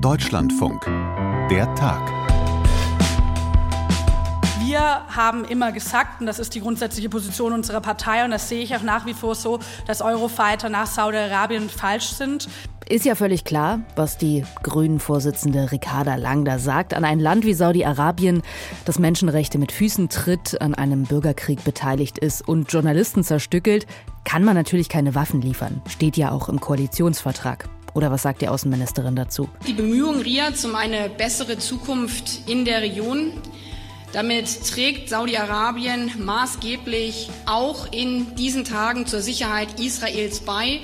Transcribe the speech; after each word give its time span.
Deutschlandfunk. 0.00 0.84
Der 1.50 1.74
Tag. 1.74 2.00
Wir 4.64 4.80
haben 5.08 5.44
immer 5.44 5.72
gesagt, 5.72 6.20
und 6.20 6.26
das 6.26 6.38
ist 6.38 6.54
die 6.54 6.60
grundsätzliche 6.60 7.08
Position 7.08 7.52
unserer 7.52 7.80
Partei, 7.80 8.24
und 8.24 8.30
das 8.30 8.48
sehe 8.48 8.62
ich 8.62 8.76
auch 8.76 8.82
nach 8.82 9.06
wie 9.06 9.14
vor 9.14 9.34
so, 9.34 9.58
dass 9.86 10.00
Eurofighter 10.00 10.68
nach 10.68 10.86
Saudi-Arabien 10.86 11.68
falsch 11.68 12.10
sind. 12.10 12.48
Ist 12.88 13.04
ja 13.06 13.16
völlig 13.16 13.44
klar, 13.44 13.80
was 13.96 14.18
die 14.18 14.44
Grünen-Vorsitzende 14.62 15.72
Ricarda 15.72 16.14
Lang 16.14 16.44
da 16.44 16.60
sagt. 16.60 16.94
An 16.94 17.04
ein 17.04 17.18
Land 17.18 17.44
wie 17.44 17.54
Saudi-Arabien, 17.54 18.42
das 18.84 18.98
Menschenrechte 18.98 19.58
mit 19.58 19.72
Füßen 19.72 20.08
tritt, 20.08 20.60
an 20.60 20.74
einem 20.74 21.04
Bürgerkrieg 21.04 21.64
beteiligt 21.64 22.18
ist 22.18 22.46
und 22.46 22.72
Journalisten 22.72 23.24
zerstückelt, 23.24 23.86
kann 24.24 24.44
man 24.44 24.54
natürlich 24.54 24.88
keine 24.88 25.14
Waffen 25.16 25.40
liefern. 25.40 25.82
Steht 25.88 26.16
ja 26.16 26.30
auch 26.30 26.48
im 26.48 26.60
Koalitionsvertrag. 26.60 27.68
Oder 27.94 28.10
was 28.10 28.22
sagt 28.22 28.42
die 28.42 28.48
Außenministerin 28.48 29.16
dazu? 29.16 29.48
Die 29.66 29.72
Bemühungen 29.72 30.20
Riads 30.20 30.64
um 30.64 30.74
eine 30.74 31.08
bessere 31.08 31.58
Zukunft 31.58 32.48
in 32.48 32.64
der 32.64 32.82
Region. 32.82 33.32
Damit 34.12 34.66
trägt 34.66 35.08
Saudi-Arabien 35.08 36.12
maßgeblich 36.18 37.28
auch 37.46 37.92
in 37.92 38.34
diesen 38.36 38.64
Tagen 38.64 39.06
zur 39.06 39.20
Sicherheit 39.20 39.80
Israels 39.80 40.40
bei 40.40 40.80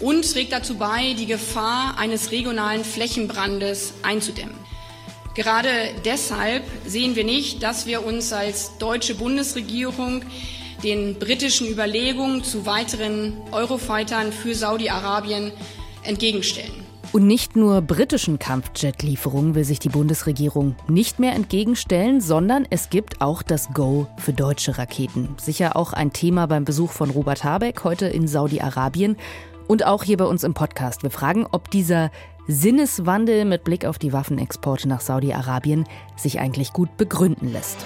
und 0.00 0.30
trägt 0.32 0.52
dazu 0.52 0.76
bei, 0.76 1.14
die 1.18 1.26
Gefahr 1.26 1.98
eines 1.98 2.30
regionalen 2.30 2.84
Flächenbrandes 2.84 3.92
einzudämmen. 4.02 4.54
Gerade 5.34 5.68
deshalb 6.04 6.64
sehen 6.86 7.14
wir 7.14 7.24
nicht, 7.24 7.62
dass 7.62 7.86
wir 7.86 8.04
uns 8.04 8.32
als 8.32 8.76
deutsche 8.78 9.14
Bundesregierung 9.14 10.22
den 10.82 11.18
britischen 11.18 11.68
Überlegungen 11.68 12.42
zu 12.42 12.66
weiteren 12.66 13.36
Eurofightern 13.52 14.32
für 14.32 14.54
Saudi-Arabien 14.54 15.52
entgegenstellen. 16.04 16.90
Und 17.12 17.26
nicht 17.26 17.56
nur 17.56 17.82
britischen 17.82 18.38
Kampfjet-Lieferungen 18.38 19.56
will 19.56 19.64
sich 19.64 19.80
die 19.80 19.88
Bundesregierung 19.88 20.76
nicht 20.86 21.18
mehr 21.18 21.34
entgegenstellen, 21.34 22.20
sondern 22.20 22.66
es 22.70 22.88
gibt 22.88 23.20
auch 23.20 23.42
das 23.42 23.72
Go 23.74 24.06
für 24.16 24.32
deutsche 24.32 24.78
Raketen. 24.78 25.34
Sicher 25.40 25.74
auch 25.74 25.92
ein 25.92 26.12
Thema 26.12 26.46
beim 26.46 26.64
Besuch 26.64 26.92
von 26.92 27.10
Robert 27.10 27.42
Habeck 27.42 27.82
heute 27.82 28.06
in 28.06 28.28
Saudi-Arabien 28.28 29.16
und 29.66 29.84
auch 29.84 30.04
hier 30.04 30.18
bei 30.18 30.24
uns 30.24 30.44
im 30.44 30.54
Podcast. 30.54 31.02
Wir 31.02 31.10
fragen, 31.10 31.46
ob 31.50 31.70
dieser 31.72 32.12
Sinneswandel 32.46 33.44
mit 33.44 33.64
Blick 33.64 33.84
auf 33.84 33.98
die 33.98 34.12
Waffenexporte 34.12 34.88
nach 34.88 35.00
Saudi-Arabien 35.00 35.86
sich 36.16 36.38
eigentlich 36.38 36.72
gut 36.72 36.96
begründen 36.96 37.52
lässt. 37.52 37.78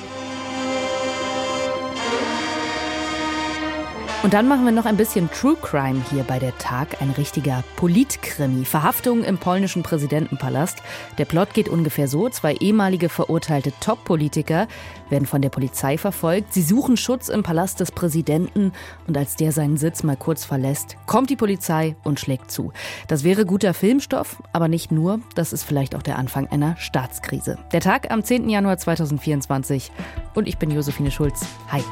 Und 4.24 4.32
dann 4.32 4.48
machen 4.48 4.64
wir 4.64 4.72
noch 4.72 4.86
ein 4.86 4.96
bisschen 4.96 5.30
True 5.30 5.54
Crime 5.60 6.02
hier 6.10 6.22
bei 6.22 6.38
der 6.38 6.56
Tag, 6.56 7.02
ein 7.02 7.10
richtiger 7.10 7.62
Politkrimi. 7.76 8.64
Verhaftung 8.64 9.22
im 9.22 9.36
polnischen 9.36 9.82
Präsidentenpalast. 9.82 10.78
Der 11.18 11.26
Plot 11.26 11.52
geht 11.52 11.68
ungefähr 11.68 12.08
so: 12.08 12.30
Zwei 12.30 12.54
ehemalige 12.54 13.10
verurteilte 13.10 13.74
Top-Politiker 13.80 14.66
werden 15.10 15.26
von 15.26 15.42
der 15.42 15.50
Polizei 15.50 15.98
verfolgt. 15.98 16.54
Sie 16.54 16.62
suchen 16.62 16.96
Schutz 16.96 17.28
im 17.28 17.42
Palast 17.42 17.80
des 17.80 17.92
Präsidenten 17.92 18.72
und 19.06 19.18
als 19.18 19.36
der 19.36 19.52
seinen 19.52 19.76
Sitz 19.76 20.02
mal 20.02 20.16
kurz 20.16 20.46
verlässt, 20.46 20.96
kommt 21.04 21.28
die 21.28 21.36
Polizei 21.36 21.94
und 22.02 22.18
schlägt 22.18 22.50
zu. 22.50 22.72
Das 23.08 23.24
wäre 23.24 23.44
guter 23.44 23.74
Filmstoff, 23.74 24.42
aber 24.54 24.68
nicht 24.68 24.90
nur. 24.90 25.20
Das 25.34 25.52
ist 25.52 25.64
vielleicht 25.64 25.94
auch 25.94 26.02
der 26.02 26.16
Anfang 26.16 26.46
einer 26.46 26.78
Staatskrise. 26.78 27.58
Der 27.72 27.80
Tag 27.80 28.10
am 28.10 28.24
10. 28.24 28.48
Januar 28.48 28.78
2024 28.78 29.92
und 30.32 30.48
ich 30.48 30.56
bin 30.56 30.70
Josephine 30.70 31.10
Schulz. 31.10 31.44
Hi. 31.70 31.82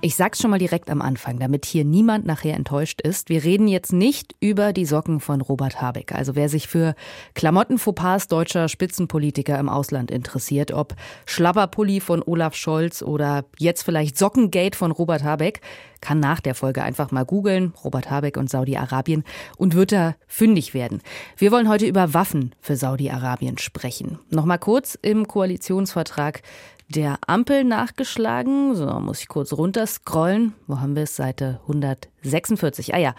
Ich 0.00 0.14
sag's 0.14 0.40
schon 0.40 0.52
mal 0.52 0.60
direkt 0.60 0.90
am 0.90 1.02
Anfang, 1.02 1.40
damit 1.40 1.66
hier 1.66 1.84
niemand 1.84 2.24
nachher 2.24 2.54
enttäuscht 2.54 3.00
ist. 3.00 3.30
Wir 3.30 3.42
reden 3.42 3.66
jetzt 3.66 3.92
nicht 3.92 4.36
über 4.38 4.72
die 4.72 4.84
Socken 4.84 5.18
von 5.18 5.40
Robert 5.40 5.82
Habeck. 5.82 6.12
Also 6.12 6.36
wer 6.36 6.48
sich 6.48 6.68
für 6.68 6.94
Klamottenfauxpas 7.34 8.28
deutscher 8.28 8.68
Spitzenpolitiker 8.68 9.58
im 9.58 9.68
Ausland 9.68 10.12
interessiert, 10.12 10.70
ob 10.70 10.94
Schlapperpulli 11.26 11.98
von 11.98 12.22
Olaf 12.22 12.54
Scholz 12.54 13.02
oder 13.02 13.44
jetzt 13.58 13.82
vielleicht 13.82 14.16
Sockengate 14.16 14.78
von 14.78 14.92
Robert 14.92 15.24
Habeck, 15.24 15.62
kann 16.00 16.20
nach 16.20 16.38
der 16.38 16.54
Folge 16.54 16.84
einfach 16.84 17.10
mal 17.10 17.24
googeln, 17.24 17.74
Robert 17.82 18.08
Habeck 18.08 18.36
und 18.36 18.48
Saudi-Arabien, 18.48 19.24
und 19.56 19.74
wird 19.74 19.90
da 19.90 20.14
fündig 20.28 20.74
werden. 20.74 21.02
Wir 21.36 21.50
wollen 21.50 21.68
heute 21.68 21.86
über 21.86 22.14
Waffen 22.14 22.54
für 22.60 22.76
Saudi-Arabien 22.76 23.58
sprechen. 23.58 24.20
Nochmal 24.30 24.60
kurz 24.60 24.96
im 25.02 25.26
Koalitionsvertrag 25.26 26.42
der 26.88 27.18
Ampel 27.26 27.64
nachgeschlagen. 27.64 28.74
So, 28.74 28.86
muss 29.00 29.20
ich 29.20 29.28
kurz 29.28 29.52
runterscrollen. 29.52 30.54
Wo 30.66 30.80
haben 30.80 30.96
wir 30.96 31.04
es? 31.04 31.16
Seite 31.16 31.60
146. 31.62 32.94
Ah 32.94 32.98
ja, 32.98 33.14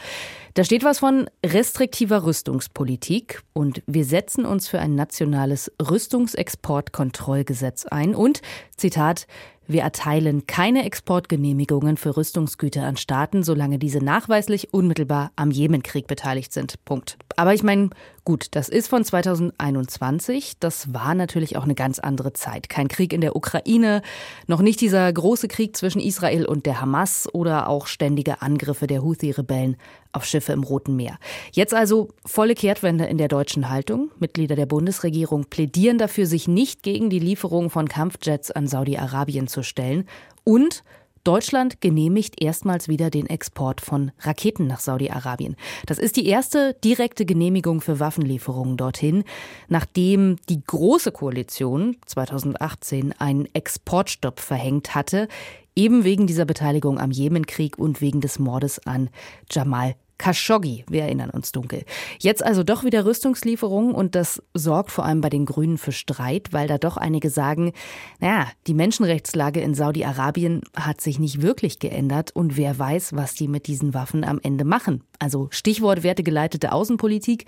da 0.56 0.64
steht 0.64 0.84
was 0.84 1.00
von 1.00 1.30
restriktiver 1.46 2.26
Rüstungspolitik 2.26 3.44
und 3.54 3.84
wir 3.86 4.06
setzen 4.06 4.46
uns 4.46 4.68
für 4.68 4.80
ein 4.80 4.96
nationales 4.96 5.72
Rüstungsexportkontrollgesetz 5.82 7.86
ein 7.86 8.16
und, 8.16 8.42
Zitat, 8.76 9.28
wir 9.70 9.84
erteilen 9.84 10.48
keine 10.48 10.84
Exportgenehmigungen 10.84 11.98
für 11.98 12.18
Rüstungsgüter 12.18 12.86
an 12.86 12.98
Staaten, 12.98 13.44
solange 13.44 13.78
diese 13.78 14.04
nachweislich 14.04 14.74
unmittelbar 14.74 15.32
am 15.36 15.52
Jemenkrieg 15.52 16.08
beteiligt 16.08 16.52
sind. 16.52 16.84
Punkt. 16.86 17.20
Aber 17.36 17.54
ich 17.54 17.62
meine, 17.62 17.92
gut, 18.26 18.48
das 18.52 18.70
ist 18.70 18.88
von 18.88 19.04
2021. 19.04 20.54
Das 20.60 20.94
war 20.94 21.14
natürlich 21.16 21.58
auch 21.58 21.64
eine 21.64 21.76
ganz 21.76 22.00
andere 22.00 22.34
Zeit. 22.34 22.70
Kein 22.70 22.88
Krieg 22.88 23.14
in 23.14 23.22
der 23.22 23.36
Ukraine, 23.36 24.02
noch 24.48 24.62
nicht 24.62 24.82
dieser 24.82 25.12
große 25.12 25.48
Krieg 25.48 25.76
zwischen 25.76 26.00
Israel 26.00 26.46
und 26.46 26.66
der 26.66 26.82
Hamas 26.82 27.28
oder 27.34 27.68
auch 27.68 27.88
ständige 27.88 28.42
Angriffe 28.42 28.88
der 28.88 29.02
Houthi-Rebellen 29.02 29.78
auf 30.12 30.26
Schiffe 30.26 30.54
im 30.54 30.64
Roten 30.64 30.96
Meer. 30.96 31.18
Jetzt 31.52 31.74
also 31.74 32.10
volle 32.26 32.56
Kehrtwende 32.56 33.06
in 33.06 33.18
der 33.18 33.28
deutschen 33.28 33.70
Haltung. 33.70 34.12
Mitglieder 34.20 34.56
der 34.56 34.66
Bundesregierung 34.66 35.46
plädieren 35.46 35.98
dafür, 35.98 36.26
sich 36.26 36.48
nicht 36.48 36.84
gegen 36.84 37.10
die 37.10 37.20
Lieferung 37.20 37.70
von 37.70 37.88
Kampfjets 37.88 38.52
an 38.52 38.68
Saudi-Arabien 38.68 39.48
zu 39.48 39.64
stellen 39.64 40.08
und 40.44 40.84
Deutschland 41.30 41.80
genehmigt 41.80 42.42
erstmals 42.42 42.88
wieder 42.88 43.12
den 43.12 43.28
Export 43.28 43.82
von 43.82 44.12
Raketen 44.22 44.66
nach 44.66 44.80
Saudi-Arabien. 44.80 45.58
Das 45.86 46.00
ist 46.00 46.16
die 46.16 46.26
erste 46.26 46.74
direkte 46.84 47.24
Genehmigung 47.24 47.82
für 47.82 48.00
Waffenlieferungen 48.00 48.78
dorthin, 48.78 49.24
nachdem 49.68 50.38
die 50.50 50.64
Große 50.66 51.12
Koalition 51.12 51.98
2018 52.08 53.14
einen 53.20 53.48
Exportstopp 53.54 54.40
verhängt 54.40 54.96
hatte 54.96 55.28
eben 55.76 56.04
wegen 56.04 56.26
dieser 56.26 56.46
Beteiligung 56.46 57.00
am 57.00 57.12
Jemenkrieg 57.12 57.78
und 57.78 58.02
wegen 58.02 58.22
des 58.22 58.40
Mordes 58.40 58.86
an 58.88 59.12
Jamal 59.52 59.96
Khashoggi, 60.20 60.86
wir 60.88 61.04
erinnern 61.04 61.32
uns 61.32 61.52
dunkel. 61.52 61.84
Jetzt 62.20 62.46
also 62.46 62.64
doch 62.64 62.84
wieder 62.84 63.06
Rüstungslieferungen 63.06 63.96
und 63.96 64.14
das 64.14 64.44
sorgt 64.54 64.92
vor 64.92 65.06
allem 65.06 65.22
bei 65.22 65.30
den 65.30 65.46
Grünen 65.46 65.80
für 65.80 65.94
Streit, 65.94 66.50
weil 66.52 66.68
da 66.68 66.78
doch 66.78 66.98
einige 66.98 67.32
sagen, 67.32 67.74
naja, 68.20 68.48
die 68.68 68.76
Menschenrechtslage 68.76 69.62
in 69.62 69.74
Saudi-Arabien 69.74 70.62
hat 70.76 71.02
sich 71.02 71.18
nicht 71.18 71.42
wirklich 71.42 71.80
geändert 71.80 72.36
und 72.36 72.58
wer 72.58 72.78
weiß, 72.78 73.16
was 73.16 73.34
die 73.34 73.48
mit 73.48 73.66
diesen 73.66 73.96
Waffen 73.96 74.24
am 74.24 74.40
Ende 74.44 74.66
machen. 74.66 75.04
Also 75.18 75.48
Stichwort 75.50 76.04
wertegeleitete 76.04 76.74
Außenpolitik 76.74 77.46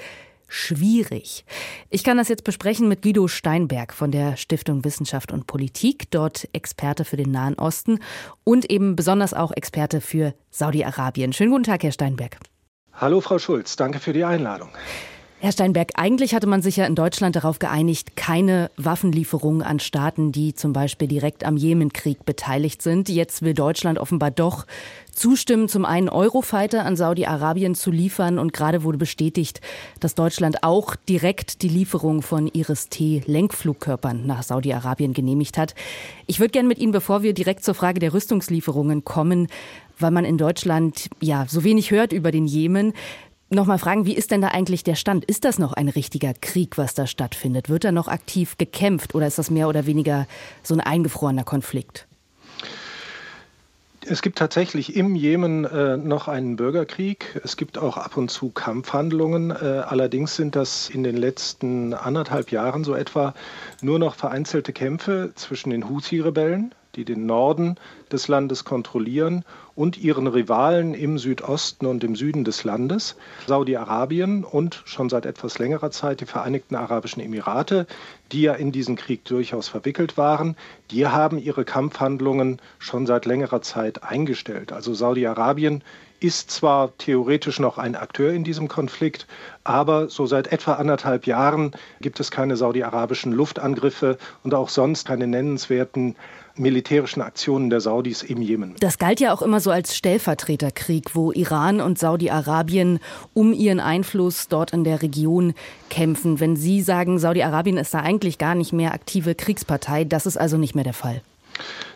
schwierig. 0.47 1.45
Ich 1.89 2.03
kann 2.03 2.17
das 2.17 2.27
jetzt 2.27 2.43
besprechen 2.43 2.87
mit 2.87 3.01
Guido 3.01 3.27
Steinberg 3.27 3.93
von 3.93 4.11
der 4.11 4.35
Stiftung 4.35 4.83
Wissenschaft 4.83 5.31
und 5.31 5.47
Politik, 5.47 6.11
dort 6.11 6.47
Experte 6.53 7.05
für 7.05 7.17
den 7.17 7.31
Nahen 7.31 7.55
Osten 7.55 7.99
und 8.43 8.69
eben 8.69 8.95
besonders 8.95 9.33
auch 9.33 9.51
Experte 9.51 10.01
für 10.01 10.33
Saudi-Arabien. 10.49 11.31
Schönen 11.33 11.51
guten 11.51 11.63
Tag, 11.63 11.83
Herr 11.83 11.93
Steinberg. 11.93 12.37
Hallo, 12.93 13.21
Frau 13.21 13.39
Schulz, 13.39 13.75
danke 13.75 13.99
für 13.99 14.13
die 14.13 14.23
Einladung. 14.23 14.69
Herr 15.43 15.51
Steinberg, 15.51 15.93
eigentlich 15.95 16.35
hatte 16.35 16.45
man 16.45 16.61
sich 16.61 16.77
ja 16.77 16.85
in 16.85 16.93
Deutschland 16.93 17.35
darauf 17.35 17.57
geeinigt, 17.57 18.15
keine 18.15 18.69
Waffenlieferungen 18.77 19.63
an 19.63 19.79
Staaten, 19.79 20.31
die 20.31 20.53
zum 20.53 20.71
Beispiel 20.71 21.07
direkt 21.07 21.43
am 21.45 21.57
Jemenkrieg 21.57 22.25
beteiligt 22.25 22.83
sind. 22.83 23.09
Jetzt 23.09 23.41
will 23.41 23.55
Deutschland 23.55 23.97
offenbar 23.97 24.29
doch 24.29 24.67
zustimmen, 25.11 25.67
zum 25.67 25.83
einen 25.83 26.09
Eurofighter 26.09 26.85
an 26.85 26.95
Saudi-Arabien 26.95 27.73
zu 27.73 27.89
liefern. 27.89 28.37
Und 28.37 28.53
gerade 28.53 28.83
wurde 28.83 28.99
bestätigt, 28.99 29.61
dass 29.99 30.13
Deutschland 30.13 30.63
auch 30.63 30.95
direkt 30.95 31.63
die 31.63 31.69
Lieferung 31.69 32.21
von 32.21 32.45
Iris-T-Lenkflugkörpern 32.45 34.27
nach 34.27 34.43
Saudi-Arabien 34.43 35.13
genehmigt 35.13 35.57
hat. 35.57 35.73
Ich 36.27 36.39
würde 36.39 36.51
gerne 36.51 36.67
mit 36.67 36.77
Ihnen, 36.77 36.91
bevor 36.91 37.23
wir 37.23 37.33
direkt 37.33 37.63
zur 37.63 37.73
Frage 37.73 37.99
der 37.99 38.13
Rüstungslieferungen 38.13 39.05
kommen, 39.05 39.47
weil 39.97 40.11
man 40.11 40.23
in 40.23 40.37
Deutschland 40.37 41.09
ja 41.19 41.47
so 41.47 41.63
wenig 41.63 41.89
hört 41.89 42.13
über 42.13 42.31
den 42.31 42.45
Jemen, 42.45 42.93
Nochmal 43.53 43.79
fragen, 43.79 44.05
wie 44.05 44.15
ist 44.15 44.31
denn 44.31 44.39
da 44.39 44.47
eigentlich 44.47 44.85
der 44.85 44.95
Stand? 44.95 45.25
Ist 45.25 45.43
das 45.43 45.59
noch 45.59 45.73
ein 45.73 45.89
richtiger 45.89 46.33
Krieg, 46.33 46.77
was 46.77 46.93
da 46.93 47.05
stattfindet? 47.05 47.67
Wird 47.67 47.83
da 47.83 47.91
noch 47.91 48.07
aktiv 48.07 48.57
gekämpft 48.57 49.13
oder 49.13 49.27
ist 49.27 49.39
das 49.39 49.51
mehr 49.51 49.67
oder 49.67 49.85
weniger 49.85 50.25
so 50.63 50.73
ein 50.73 50.79
eingefrorener 50.79 51.43
Konflikt? 51.43 52.07
Es 54.05 54.21
gibt 54.21 54.37
tatsächlich 54.37 54.95
im 54.95 55.15
Jemen 55.15 55.65
äh, 55.65 55.97
noch 55.97 56.29
einen 56.29 56.55
Bürgerkrieg. 56.55 57.41
Es 57.43 57.57
gibt 57.57 57.77
auch 57.77 57.97
ab 57.97 58.15
und 58.15 58.31
zu 58.31 58.51
Kampfhandlungen. 58.51 59.51
Äh, 59.51 59.83
allerdings 59.85 60.37
sind 60.37 60.55
das 60.55 60.89
in 60.89 61.03
den 61.03 61.17
letzten 61.17 61.93
anderthalb 61.93 62.51
Jahren 62.51 62.85
so 62.85 62.95
etwa 62.95 63.33
nur 63.81 63.99
noch 63.99 64.15
vereinzelte 64.15 64.71
Kämpfe 64.71 65.33
zwischen 65.35 65.71
den 65.71 65.89
Houthi-Rebellen, 65.89 66.73
die 66.95 67.05
den 67.05 67.25
Norden 67.25 67.75
des 68.11 68.27
Landes 68.27 68.65
kontrollieren, 68.65 69.45
und 69.75 69.97
ihren 69.97 70.27
Rivalen 70.27 70.93
im 70.93 71.17
Südosten 71.17 71.85
und 71.85 72.03
im 72.03 72.15
Süden 72.15 72.43
des 72.43 72.63
Landes, 72.63 73.15
Saudi-Arabien 73.47 74.43
und 74.43 74.83
schon 74.85 75.09
seit 75.09 75.25
etwas 75.25 75.59
längerer 75.59 75.91
Zeit 75.91 76.21
die 76.21 76.25
Vereinigten 76.25 76.75
Arabischen 76.75 77.21
Emirate, 77.21 77.87
die 78.31 78.43
ja 78.43 78.53
in 78.53 78.71
diesen 78.71 78.95
Krieg 78.95 79.25
durchaus 79.25 79.69
verwickelt 79.69 80.17
waren, 80.17 80.55
die 80.91 81.07
haben 81.07 81.39
ihre 81.39 81.65
Kampfhandlungen 81.65 82.61
schon 82.79 83.05
seit 83.05 83.25
längerer 83.25 83.61
Zeit 83.61 84.03
eingestellt. 84.03 84.71
Also 84.71 84.93
Saudi-Arabien 84.93 85.83
ist 86.21 86.51
zwar 86.51 86.95
theoretisch 86.97 87.59
noch 87.59 87.77
ein 87.77 87.95
Akteur 87.95 88.31
in 88.31 88.43
diesem 88.43 88.67
Konflikt, 88.67 89.27
aber 89.63 90.07
so 90.07 90.27
seit 90.27 90.51
etwa 90.51 90.73
anderthalb 90.73 91.25
Jahren 91.25 91.71
gibt 91.99 92.19
es 92.19 92.31
keine 92.31 92.55
saudi-arabischen 92.55 93.31
Luftangriffe 93.31 94.17
und 94.43 94.53
auch 94.53 94.69
sonst 94.69 95.07
keine 95.07 95.27
nennenswerten 95.27 96.15
militärischen 96.55 97.21
Aktionen 97.21 97.69
der 97.69 97.81
Saudis 97.81 98.21
im 98.21 98.41
Jemen. 98.41 98.75
Das 98.79 98.99
galt 98.99 99.19
ja 99.19 99.33
auch 99.33 99.41
immer 99.41 99.59
so 99.59 99.71
als 99.71 99.95
Stellvertreterkrieg, 99.95 101.15
wo 101.15 101.31
Iran 101.31 101.81
und 101.81 101.97
Saudi-Arabien 101.97 102.99
um 103.33 103.53
ihren 103.53 103.79
Einfluss 103.79 104.47
dort 104.47 104.73
in 104.73 104.83
der 104.83 105.01
Region 105.01 105.53
kämpfen. 105.89 106.39
Wenn 106.39 106.55
Sie 106.55 106.81
sagen, 106.81 107.17
Saudi-Arabien 107.17 107.77
ist 107.77 107.93
da 107.93 108.01
eigentlich 108.01 108.37
gar 108.37 108.53
nicht 108.53 108.73
mehr 108.73 108.93
aktive 108.93 109.33
Kriegspartei, 109.33 110.03
das 110.03 110.25
ist 110.27 110.37
also 110.37 110.57
nicht 110.57 110.75
mehr 110.75 110.83
der 110.83 110.93
Fall. 110.93 111.21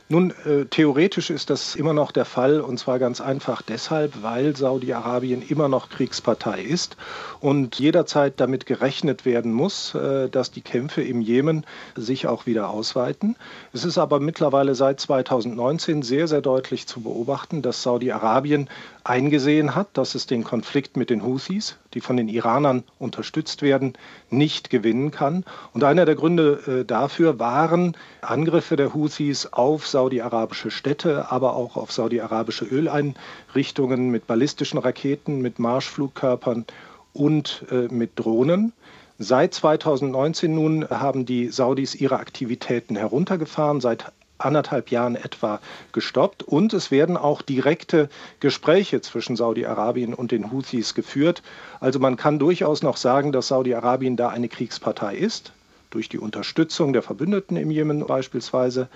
Nun, 0.07 0.36
äh, 0.46 0.66
theoretisch 0.66 1.31
ist 1.31 1.50
das 1.50 1.74
immer 1.75 1.94
noch 1.94 2.12
der 2.12 2.25
Fall 2.25 2.62
und 2.62 2.78
zwar 2.78 3.00
ganz 3.00 3.22
einfach 3.22 3.63
deshalb, 3.63 4.22
weil 4.22 4.56
Saudi-Arabien 4.56 5.42
immer 5.42 5.68
noch 5.68 5.90
Kriegspartei 5.90 6.62
ist 6.62 6.96
und 7.40 7.80
jederzeit 7.80 8.40
damit 8.40 8.68
gerechnet 8.68 9.25
werden 9.25 9.52
muss, 9.52 9.96
äh, 9.96 10.30
dass 10.30 10.52
die 10.52 10.62
Kämpfe 10.62 11.02
im 11.02 11.22
Jemen 11.22 11.66
sich 11.96 12.28
auch 12.28 12.46
wieder 12.46 12.69
ausweiten. 12.69 13.36
Es 13.74 13.84
ist 13.84 13.98
aber 13.98 14.19
mittlerweile 14.19 14.75
seit 14.75 15.00
2019 15.00 16.04
sehr, 16.04 16.28
sehr 16.28 16.42
deutlich 16.42 16.86
zu 16.86 17.02
beobachten, 17.02 17.63
dass 17.63 17.81
Saudi-Arabien 17.81 18.69
eingesehen 19.06 19.75
hat, 19.75 19.90
dass 19.94 20.16
es 20.16 20.25
den 20.25 20.44
Konflikt 20.44 20.98
mit 20.98 21.12
den 21.12 21.24
Houthis, 21.24 21.78
die 21.94 22.02
von 22.02 22.18
den 22.18 22.28
Iranern 22.28 22.84
unterstützt 22.98 23.62
werden, 23.62 23.94
nicht 24.31 24.72
gewinnen 24.72 25.12
kann. 25.12 25.46
Und 25.74 25.84
einer 25.84 26.06
der 26.06 26.16
Gründe 26.16 26.81
äh, 26.81 26.86
dafür 26.86 27.38
waren 27.40 27.96
Angriffe 28.22 28.75
der 28.75 28.96
Houthis 28.96 29.46
auf 29.54 29.88
saudi-arabische 29.88 30.72
Städte, 30.72 31.31
aber 31.31 31.56
auch 31.56 31.78
auf 31.78 31.92
saudi-arabische 31.92 32.66
Öleinrichtungen 32.66 34.10
mit 34.10 34.25
ballistischen 34.25 34.80
Raketen, 34.80 35.40
mit 35.40 35.60
Marschflugkörpern 35.60 36.66
und 37.13 37.63
äh, 37.69 37.88
mit 37.94 38.19
Drohnen. 38.19 38.74
Seit 39.19 39.54
2019 39.54 40.54
nun 40.54 40.90
haben 40.90 41.25
die 41.28 41.50
Saudis 41.50 41.94
ihre 41.94 42.18
Aktivitäten 42.18 42.96
heruntergefahren. 42.96 43.81
Seit 43.81 44.12
anderthalb 44.37 44.91
Jahren 44.91 45.15
etwa 45.15 45.59
gestoppt. 45.91 46.43
Und 46.43 46.73
es 46.73 46.91
werden 46.91 47.17
auch 47.17 47.41
direkte 47.41 48.09
Gespräche 48.39 49.01
zwischen 49.01 49.35
Saudi-Arabien 49.35 50.13
und 50.13 50.31
den 50.31 50.51
Houthis 50.51 50.93
geführt. 50.93 51.41
Also 51.79 51.99
man 51.99 52.17
kann 52.17 52.39
durchaus 52.39 52.83
noch 52.83 52.97
sagen, 52.97 53.31
dass 53.31 53.47
Saudi-Arabien 53.47 54.15
da 54.17 54.29
eine 54.29 54.49
Kriegspartei 54.49 55.15
ist, 55.15 55.53
durch 55.89 56.09
die 56.09 56.19
Unterstützung 56.19 56.93
der 56.93 57.01
Verbündeten 57.01 57.57
im 57.57 57.71
Jemen 57.71 58.05
beispielsweise. 58.05 58.89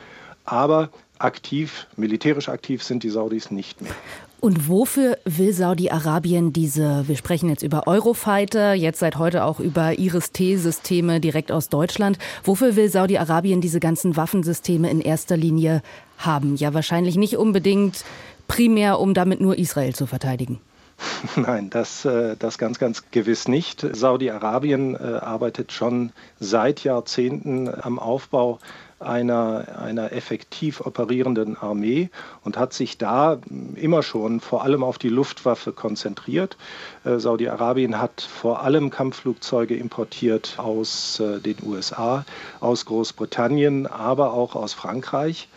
Aber 0.46 0.90
aktiv, 1.20 1.88
militärisch 1.96 2.50
aktiv 2.50 2.84
sind 2.84 3.04
die 3.04 3.10
Saudis 3.10 3.52
nicht 3.52 3.82
mehr. 3.82 3.96
Und 4.42 4.70
wofür 4.70 5.18
will 5.26 5.52
Saudi-Arabien 5.52 6.54
diese, 6.54 7.08
wir 7.08 7.18
sprechen 7.18 7.50
jetzt 7.50 7.64
über 7.64 7.88
Eurofighter, 7.88 8.74
jetzt 8.74 9.00
seit 9.00 9.18
heute 9.18 9.44
auch 9.44 9.60
über 9.60 10.00
Iris-T-Systeme 10.00 11.20
direkt 11.20 11.52
aus 11.52 11.68
Deutschland. 11.68 12.18
Wofür 12.46 12.78
will 12.78 12.90
Saudi-Arabien 12.90 13.60
diese 13.60 13.82
ganzen 13.82 14.16
Waffensysteme 14.16 14.90
in 14.90 15.02
erster 15.02 15.36
Linie 15.36 15.82
haben? 16.18 16.56
Ja, 16.56 16.74
wahrscheinlich 16.74 17.18
nicht 17.18 17.38
unbedingt 17.38 18.06
primär, 18.48 19.00
um 19.00 19.14
damit 19.14 19.42
nur 19.42 19.58
Israel 19.58 19.94
zu 19.94 20.06
verteidigen. 20.06 20.62
Nein, 21.36 21.70
das, 21.70 22.06
äh, 22.06 22.36
das 22.38 22.58
ganz, 22.58 22.80
ganz 22.80 23.12
gewiss 23.12 23.48
nicht. 23.48 23.86
Saudi-Arabien 23.92 24.96
äh, 24.96 25.00
arbeitet 25.00 25.72
schon 25.74 26.12
seit 26.40 26.84
Jahrzehnten 26.84 27.70
am 27.70 28.00
Aufbau 28.00 28.60
einer, 29.00 29.80
einer 29.82 30.12
effektiv 30.12 30.82
operierenden 30.82 31.58
Armee 31.58 32.10
und 32.44 32.58
hat 32.58 32.74
sich 32.74 32.98
da 32.98 33.40
immer 33.76 34.04
schon 34.04 34.40
vor 34.40 34.64
allem 34.64 34.84
auf 34.84 34.98
die 34.98 35.10
Luftwaffe 35.10 35.72
konzentriert. 35.72 36.58
Äh, 37.06 37.20
Saudi-Arabien 37.20 38.00
hat 38.00 38.22
vor 38.22 38.64
allem 38.64 38.90
Kampfflugzeuge 38.90 39.76
importiert 39.76 40.56
aus 40.58 41.20
äh, 41.20 41.40
den 41.40 41.58
USA, 41.66 42.26
aus 42.60 42.86
Großbritannien, 42.86 43.88
aber 43.88 44.34
auch 44.34 44.56
aus 44.56 44.74
Frankreich. 44.74 45.48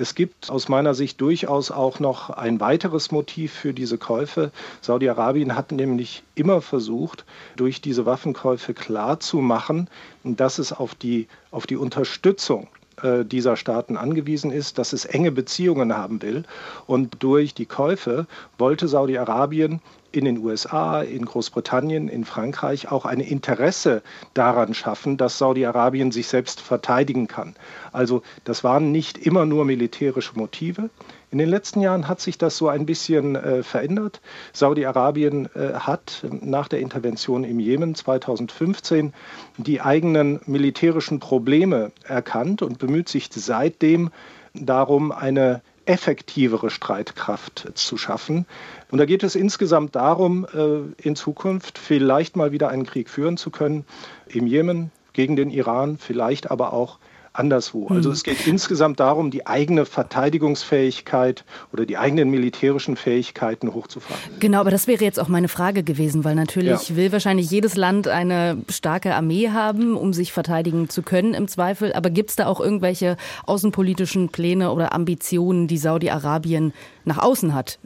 Es 0.00 0.14
gibt 0.14 0.48
aus 0.48 0.70
meiner 0.70 0.94
Sicht 0.94 1.20
durchaus 1.20 1.70
auch 1.70 2.00
noch 2.00 2.30
ein 2.30 2.58
weiteres 2.58 3.10
Motiv 3.10 3.52
für 3.52 3.74
diese 3.74 3.98
Käufe. 3.98 4.50
Saudi-Arabien 4.80 5.54
hat 5.54 5.72
nämlich 5.72 6.22
immer 6.34 6.62
versucht, 6.62 7.26
durch 7.56 7.82
diese 7.82 8.06
Waffenkäufe 8.06 8.72
klarzumachen, 8.72 9.90
dass 10.24 10.58
es 10.58 10.72
auf 10.72 10.94
die, 10.94 11.28
auf 11.50 11.66
die 11.66 11.76
Unterstützung 11.76 12.68
äh, 13.02 13.26
dieser 13.26 13.58
Staaten 13.58 13.98
angewiesen 13.98 14.50
ist, 14.50 14.78
dass 14.78 14.94
es 14.94 15.04
enge 15.04 15.32
Beziehungen 15.32 15.94
haben 15.94 16.22
will. 16.22 16.44
Und 16.86 17.22
durch 17.22 17.52
die 17.52 17.66
Käufe 17.66 18.26
wollte 18.56 18.88
Saudi-Arabien 18.88 19.82
in 20.12 20.24
den 20.24 20.38
USA, 20.38 21.02
in 21.02 21.24
Großbritannien, 21.24 22.08
in 22.08 22.24
Frankreich 22.24 22.90
auch 22.90 23.04
ein 23.04 23.20
Interesse 23.20 24.02
daran 24.34 24.74
schaffen, 24.74 25.16
dass 25.16 25.38
Saudi-Arabien 25.38 26.12
sich 26.12 26.28
selbst 26.28 26.60
verteidigen 26.60 27.28
kann. 27.28 27.54
Also 27.92 28.22
das 28.44 28.64
waren 28.64 28.92
nicht 28.92 29.18
immer 29.18 29.46
nur 29.46 29.64
militärische 29.64 30.32
Motive. 30.34 30.90
In 31.30 31.38
den 31.38 31.48
letzten 31.48 31.80
Jahren 31.80 32.08
hat 32.08 32.20
sich 32.20 32.38
das 32.38 32.56
so 32.56 32.68
ein 32.68 32.86
bisschen 32.86 33.36
äh, 33.36 33.62
verändert. 33.62 34.20
Saudi-Arabien 34.52 35.48
äh, 35.54 35.74
hat 35.74 36.24
nach 36.40 36.66
der 36.66 36.80
Intervention 36.80 37.44
im 37.44 37.60
Jemen 37.60 37.94
2015 37.94 39.14
die 39.56 39.80
eigenen 39.80 40.40
militärischen 40.46 41.20
Probleme 41.20 41.92
erkannt 42.02 42.62
und 42.62 42.78
bemüht 42.78 43.08
sich 43.08 43.28
seitdem 43.32 44.10
darum, 44.54 45.12
eine 45.12 45.62
effektivere 45.86 46.70
Streitkraft 46.70 47.72
zu 47.74 47.96
schaffen. 47.96 48.46
Und 48.90 48.98
da 48.98 49.04
geht 49.04 49.22
es 49.22 49.34
insgesamt 49.34 49.94
darum, 49.94 50.46
äh, 50.52 51.06
in 51.06 51.16
Zukunft 51.16 51.78
vielleicht 51.78 52.36
mal 52.36 52.52
wieder 52.52 52.68
einen 52.68 52.86
Krieg 52.86 53.08
führen 53.08 53.36
zu 53.36 53.50
können 53.50 53.84
im 54.28 54.46
Jemen 54.46 54.90
gegen 55.12 55.36
den 55.36 55.50
Iran, 55.50 55.98
vielleicht 55.98 56.50
aber 56.50 56.72
auch 56.72 56.98
anderswo. 57.32 57.86
Also 57.88 58.08
hm. 58.08 58.14
es 58.14 58.24
geht 58.24 58.46
insgesamt 58.46 58.98
darum, 58.98 59.30
die 59.30 59.46
eigene 59.46 59.86
Verteidigungsfähigkeit 59.86 61.44
oder 61.72 61.86
die 61.86 61.96
eigenen 61.96 62.28
militärischen 62.30 62.96
Fähigkeiten 62.96 63.72
hochzufahren. 63.72 64.20
Genau, 64.40 64.60
aber 64.60 64.70
das 64.70 64.86
wäre 64.86 65.04
jetzt 65.04 65.20
auch 65.20 65.28
meine 65.28 65.48
Frage 65.48 65.82
gewesen, 65.82 66.24
weil 66.24 66.34
natürlich 66.34 66.88
ja. 66.88 66.96
will 66.96 67.12
wahrscheinlich 67.12 67.50
jedes 67.50 67.76
Land 67.76 68.08
eine 68.08 68.58
starke 68.68 69.14
Armee 69.14 69.50
haben, 69.50 69.96
um 69.96 70.12
sich 70.12 70.32
verteidigen 70.32 70.88
zu 70.88 71.02
können 71.02 71.34
im 71.34 71.46
Zweifel. 71.46 71.92
Aber 71.92 72.10
gibt 72.10 72.30
es 72.30 72.36
da 72.36 72.46
auch 72.46 72.60
irgendwelche 72.60 73.16
außenpolitischen 73.46 74.30
Pläne 74.30 74.72
oder 74.72 74.92
Ambitionen, 74.92 75.68
die 75.68 75.78
Saudi-Arabien 75.78 76.72
nach 77.04 77.18
außen 77.18 77.54
hat? 77.54 77.78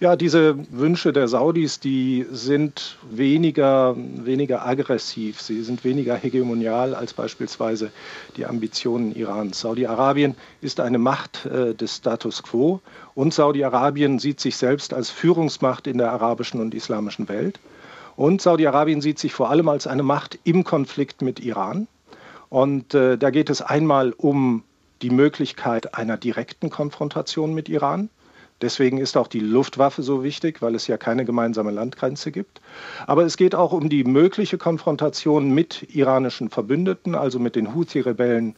Ja, 0.00 0.16
diese 0.16 0.56
Wünsche 0.72 1.12
der 1.12 1.28
Saudis, 1.28 1.78
die 1.78 2.26
sind 2.28 2.98
weniger, 3.08 3.94
weniger 3.96 4.66
aggressiv, 4.66 5.40
sie 5.40 5.62
sind 5.62 5.84
weniger 5.84 6.16
hegemonial 6.16 6.96
als 6.96 7.14
beispielsweise 7.14 7.92
die 8.36 8.44
Ambitionen 8.44 9.14
Irans. 9.14 9.60
Saudi-Arabien 9.60 10.34
ist 10.60 10.80
eine 10.80 10.98
Macht 10.98 11.46
äh, 11.46 11.74
des 11.74 11.96
Status 11.96 12.42
quo 12.42 12.80
und 13.14 13.32
Saudi-Arabien 13.32 14.18
sieht 14.18 14.40
sich 14.40 14.56
selbst 14.56 14.92
als 14.92 15.10
Führungsmacht 15.10 15.86
in 15.86 15.98
der 15.98 16.10
arabischen 16.10 16.60
und 16.60 16.74
islamischen 16.74 17.28
Welt. 17.28 17.60
Und 18.16 18.42
Saudi-Arabien 18.42 19.00
sieht 19.00 19.20
sich 19.20 19.32
vor 19.32 19.48
allem 19.48 19.68
als 19.68 19.86
eine 19.86 20.02
Macht 20.02 20.40
im 20.42 20.64
Konflikt 20.64 21.22
mit 21.22 21.38
Iran. 21.38 21.86
Und 22.48 22.94
äh, 22.94 23.16
da 23.16 23.30
geht 23.30 23.48
es 23.48 23.62
einmal 23.62 24.12
um 24.12 24.64
die 25.02 25.10
Möglichkeit 25.10 25.94
einer 25.94 26.16
direkten 26.16 26.68
Konfrontation 26.68 27.54
mit 27.54 27.68
Iran. 27.68 28.10
Deswegen 28.60 28.98
ist 28.98 29.16
auch 29.16 29.26
die 29.26 29.40
Luftwaffe 29.40 30.02
so 30.02 30.22
wichtig, 30.22 30.62
weil 30.62 30.74
es 30.74 30.86
ja 30.86 30.96
keine 30.96 31.24
gemeinsame 31.24 31.70
Landgrenze 31.70 32.30
gibt. 32.30 32.60
Aber 33.06 33.24
es 33.24 33.36
geht 33.36 33.54
auch 33.54 33.72
um 33.72 33.88
die 33.88 34.04
mögliche 34.04 34.58
Konfrontation 34.58 35.50
mit 35.52 35.94
iranischen 35.94 36.50
Verbündeten, 36.50 37.14
also 37.14 37.38
mit 37.38 37.56
den 37.56 37.74
Houthi-Rebellen 37.74 38.54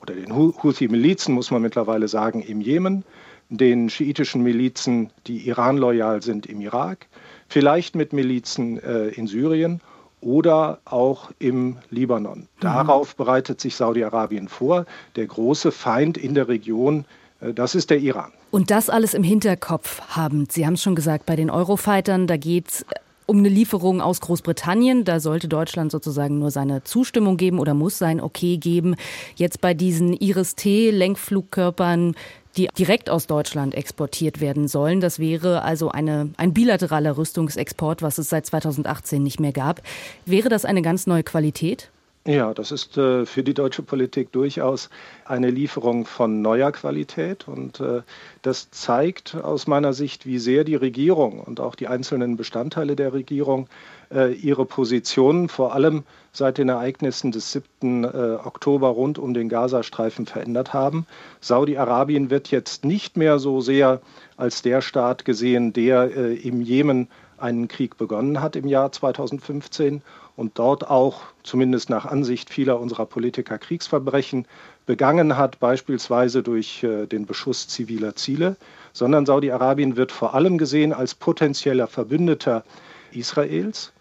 oder 0.00 0.14
den 0.14 0.34
Houthi-Milizen, 0.34 1.34
muss 1.34 1.50
man 1.50 1.62
mittlerweile 1.62 2.08
sagen, 2.08 2.40
im 2.42 2.60
Jemen, 2.60 3.04
den 3.50 3.90
schiitischen 3.90 4.42
Milizen, 4.42 5.10
die 5.26 5.46
Iran 5.46 5.76
loyal 5.76 6.22
sind 6.22 6.46
im 6.46 6.60
Irak, 6.60 7.06
vielleicht 7.46 7.94
mit 7.94 8.12
Milizen 8.12 8.82
äh, 8.82 9.08
in 9.08 9.26
Syrien 9.26 9.82
oder 10.22 10.80
auch 10.86 11.30
im 11.38 11.76
Libanon. 11.90 12.40
Mhm. 12.40 12.46
Darauf 12.60 13.14
bereitet 13.14 13.60
sich 13.60 13.76
Saudi-Arabien 13.76 14.48
vor. 14.48 14.86
Der 15.16 15.26
große 15.26 15.70
Feind 15.70 16.16
in 16.16 16.34
der 16.34 16.48
Region, 16.48 17.00
äh, 17.00 17.23
das 17.40 17.74
ist 17.74 17.90
der 17.90 17.98
Iran. 17.98 18.32
Und 18.50 18.70
das 18.70 18.88
alles 18.88 19.14
im 19.14 19.22
Hinterkopf 19.22 20.00
haben. 20.08 20.46
Sie 20.50 20.66
haben 20.66 20.74
es 20.74 20.82
schon 20.82 20.94
gesagt, 20.94 21.26
bei 21.26 21.36
den 21.36 21.50
Eurofightern, 21.50 22.26
da 22.26 22.36
geht 22.36 22.70
es 22.70 22.86
um 23.26 23.38
eine 23.38 23.48
Lieferung 23.48 24.00
aus 24.00 24.20
Großbritannien. 24.20 25.04
Da 25.04 25.20
sollte 25.20 25.48
Deutschland 25.48 25.90
sozusagen 25.90 26.38
nur 26.38 26.50
seine 26.50 26.84
Zustimmung 26.84 27.36
geben 27.36 27.58
oder 27.58 27.74
muss 27.74 27.98
sein 27.98 28.20
Okay 28.20 28.58
geben. 28.58 28.96
Jetzt 29.36 29.60
bei 29.60 29.74
diesen 29.74 30.12
Iris-T-Lenkflugkörpern 30.12 32.14
die 32.56 32.68
direkt 32.78 33.10
aus 33.10 33.26
Deutschland 33.26 33.74
exportiert 33.74 34.40
werden 34.40 34.68
sollen. 34.68 35.00
Das 35.00 35.18
wäre 35.18 35.62
also 35.62 35.90
eine, 35.90 36.30
ein 36.36 36.54
bilateraler 36.54 37.16
Rüstungsexport, 37.16 38.02
was 38.02 38.18
es 38.18 38.28
seit 38.28 38.46
2018 38.46 39.22
nicht 39.22 39.40
mehr 39.40 39.52
gab. 39.52 39.82
Wäre 40.24 40.48
das 40.48 40.64
eine 40.64 40.82
ganz 40.82 41.06
neue 41.06 41.24
Qualität? 41.24 41.90
Ja, 42.26 42.54
das 42.54 42.72
ist 42.72 42.96
äh, 42.96 43.26
für 43.26 43.42
die 43.42 43.52
deutsche 43.52 43.82
Politik 43.82 44.32
durchaus 44.32 44.88
eine 45.26 45.50
Lieferung 45.50 46.06
von 46.06 46.40
neuer 46.40 46.72
Qualität. 46.72 47.46
Und 47.46 47.80
äh, 47.80 48.00
das 48.40 48.70
zeigt 48.70 49.34
aus 49.34 49.66
meiner 49.66 49.92
Sicht, 49.92 50.24
wie 50.24 50.38
sehr 50.38 50.64
die 50.64 50.74
Regierung 50.74 51.38
und 51.38 51.60
auch 51.60 51.74
die 51.74 51.86
einzelnen 51.86 52.38
Bestandteile 52.38 52.96
der 52.96 53.12
Regierung 53.12 53.68
äh, 54.10 54.32
ihre 54.32 54.64
Positionen 54.64 55.50
vor 55.50 55.74
allem 55.74 56.04
seit 56.32 56.56
den 56.56 56.70
Ereignissen 56.70 57.30
des 57.30 57.52
7. 57.52 58.04
Äh, 58.04 58.06
Oktober 58.42 58.88
rund 58.88 59.18
um 59.18 59.34
den 59.34 59.50
Gazastreifen 59.50 60.24
verändert 60.24 60.72
haben. 60.72 61.06
Saudi-Arabien 61.40 62.30
wird 62.30 62.50
jetzt 62.50 62.86
nicht 62.86 63.18
mehr 63.18 63.38
so 63.38 63.60
sehr 63.60 64.00
als 64.38 64.62
der 64.62 64.80
Staat 64.80 65.26
gesehen, 65.26 65.74
der 65.74 66.16
äh, 66.16 66.34
im 66.36 66.62
Jemen 66.62 67.08
einen 67.36 67.68
Krieg 67.68 67.98
begonnen 67.98 68.40
hat 68.40 68.56
im 68.56 68.66
Jahr 68.66 68.92
2015 68.92 70.02
und 70.36 70.58
dort 70.58 70.88
auch, 70.88 71.22
zumindest 71.42 71.90
nach 71.90 72.06
Ansicht 72.06 72.50
vieler 72.50 72.80
unserer 72.80 73.06
Politiker, 73.06 73.58
Kriegsverbrechen 73.58 74.46
begangen 74.86 75.36
hat, 75.36 75.60
beispielsweise 75.60 76.42
durch 76.42 76.82
äh, 76.82 77.06
den 77.06 77.26
Beschuss 77.26 77.68
ziviler 77.68 78.16
Ziele, 78.16 78.56
sondern 78.92 79.26
Saudi-Arabien 79.26 79.96
wird 79.96 80.12
vor 80.12 80.34
allem 80.34 80.58
gesehen 80.58 80.92
als 80.92 81.14
potenzieller 81.14 81.86
Verbündeter 81.86 82.64
Israels, 83.12 83.92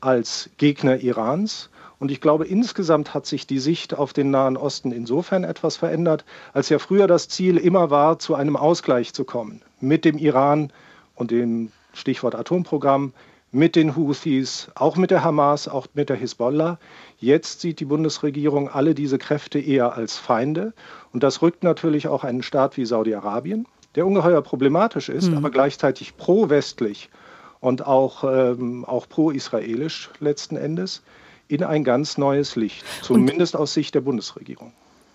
als 0.00 0.50
Gegner 0.58 1.00
Irans. 1.00 1.70
Und 1.98 2.10
ich 2.10 2.20
glaube, 2.20 2.46
insgesamt 2.46 3.14
hat 3.14 3.24
sich 3.24 3.46
die 3.46 3.58
Sicht 3.58 3.94
auf 3.94 4.12
den 4.12 4.30
Nahen 4.30 4.56
Osten 4.56 4.92
insofern 4.92 5.44
etwas 5.44 5.76
verändert, 5.76 6.24
als 6.52 6.68
ja 6.68 6.78
früher 6.78 7.06
das 7.06 7.28
Ziel 7.28 7.56
immer 7.56 7.90
war, 7.90 8.18
zu 8.18 8.34
einem 8.34 8.56
Ausgleich 8.56 9.14
zu 9.14 9.24
kommen 9.24 9.62
mit 9.80 10.04
dem 10.04 10.18
Iran 10.18 10.72
und 11.14 11.30
dem 11.30 11.70
Stichwort 11.94 12.34
Atomprogramm, 12.34 13.14
mit 13.56 13.74
den 13.74 13.96
Houthis, 13.96 14.68
auch 14.74 14.96
mit 14.96 15.10
der 15.10 15.24
Hamas, 15.24 15.66
auch 15.66 15.86
mit 15.94 16.10
der 16.10 16.16
Hisbollah. 16.16 16.78
Jetzt 17.18 17.62
sieht 17.62 17.80
die 17.80 17.86
Bundesregierung 17.86 18.68
alle 18.68 18.94
diese 18.94 19.16
Kräfte 19.16 19.58
eher 19.58 19.94
als 19.94 20.18
Feinde. 20.18 20.74
Und 21.12 21.22
das 21.22 21.40
rückt 21.40 21.64
natürlich 21.64 22.06
auch 22.06 22.22
einen 22.22 22.42
Staat 22.42 22.76
wie 22.76 22.84
Saudi-Arabien, 22.84 23.66
der 23.94 24.06
ungeheuer 24.06 24.42
problematisch 24.42 25.08
ist, 25.08 25.30
mhm. 25.30 25.38
aber 25.38 25.50
gleichzeitig 25.50 26.18
pro-westlich 26.18 27.08
und 27.60 27.86
auch, 27.86 28.24
ähm, 28.24 28.84
auch 28.84 29.08
pro-israelisch 29.08 30.10
letzten 30.20 30.56
Endes, 30.56 31.02
in 31.48 31.64
ein 31.64 31.82
ganz 31.82 32.18
neues 32.18 32.56
Licht, 32.56 32.84
zumindest 33.02 33.54
und 33.54 33.62
aus 33.62 33.72
Sicht 33.72 33.94
der 33.94 34.00
Bundesregierung. 34.02 34.72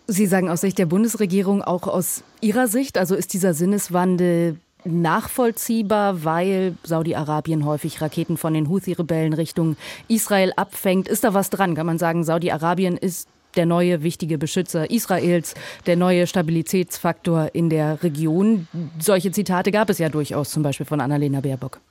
Sie 0.08 0.26
sagen 0.26 0.50
aus 0.50 0.62
Sicht 0.62 0.80
der 0.80 0.88
Bundesregierung, 0.88 1.62
auch 1.62 1.88
aus 1.88 2.24
Ihrer 2.42 2.68
Sicht, 2.68 2.98
also 2.98 3.16
ist 3.16 3.34
dieser 3.34 3.54
Sinneswandel 3.54 4.58
nachvollziehbar, 4.84 6.24
weil 6.24 6.76
Saudi-Arabien 6.84 7.66
häufig 7.66 8.02
Raketen 8.02 8.38
von 8.38 8.54
den 8.54 8.70
Houthi-Rebellen 8.70 9.34
Richtung 9.34 9.78
Israel 10.08 10.54
abfängt. 10.56 11.08
Ist 11.08 11.24
da 11.24 11.34
was 11.34 11.50
dran? 11.50 11.76
Kann 11.76 11.86
man 11.86 11.98
sagen, 11.98 12.24
Saudi-Arabien 12.24 12.98
ist 12.98 13.28
der 13.56 13.66
neue 13.66 14.04
wichtige 14.04 14.38
Beschützer 14.38 14.90
Israels, 14.90 15.56
der 15.86 15.96
neue 15.96 16.28
Stabilitätsfaktor 16.28 17.50
in 17.54 17.70
der 17.70 18.02
Region. 18.04 18.68
Solche 19.00 19.32
Zitate 19.32 19.72
gab 19.72 19.90
es 19.90 19.98
ja 19.98 20.10
durchaus, 20.10 20.52
zum 20.52 20.64
Beispiel 20.64 20.86
von 20.86 21.02
Annalena 21.02 21.42
Baerbock. 21.42 21.82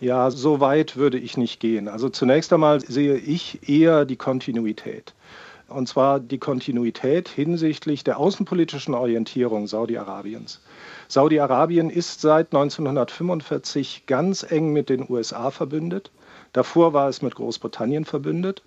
Ja, 0.00 0.30
so 0.30 0.60
weit 0.60 0.96
würde 0.96 1.18
ich 1.18 1.36
nicht 1.36 1.60
gehen. 1.60 1.88
Also 1.88 2.08
zunächst 2.08 2.52
einmal 2.52 2.80
sehe 2.80 3.16
ich 3.16 3.68
eher 3.68 4.04
die 4.04 4.16
Kontinuität. 4.16 5.14
Und 5.72 5.88
zwar 5.88 6.20
die 6.20 6.38
Kontinuität 6.38 7.28
hinsichtlich 7.28 8.04
der 8.04 8.18
außenpolitischen 8.18 8.94
Orientierung 8.94 9.66
Saudi-Arabiens. 9.66 10.60
Saudi-Arabien 11.08 11.90
ist 11.90 12.20
seit 12.20 12.54
1945 12.54 14.04
ganz 14.06 14.42
eng 14.42 14.72
mit 14.72 14.88
den 14.88 15.06
USA 15.08 15.50
verbündet. 15.50 16.10
Davor 16.52 16.92
war 16.92 17.08
es 17.08 17.22
mit 17.22 17.34
Großbritannien 17.34 18.04
verbündet 18.04 18.62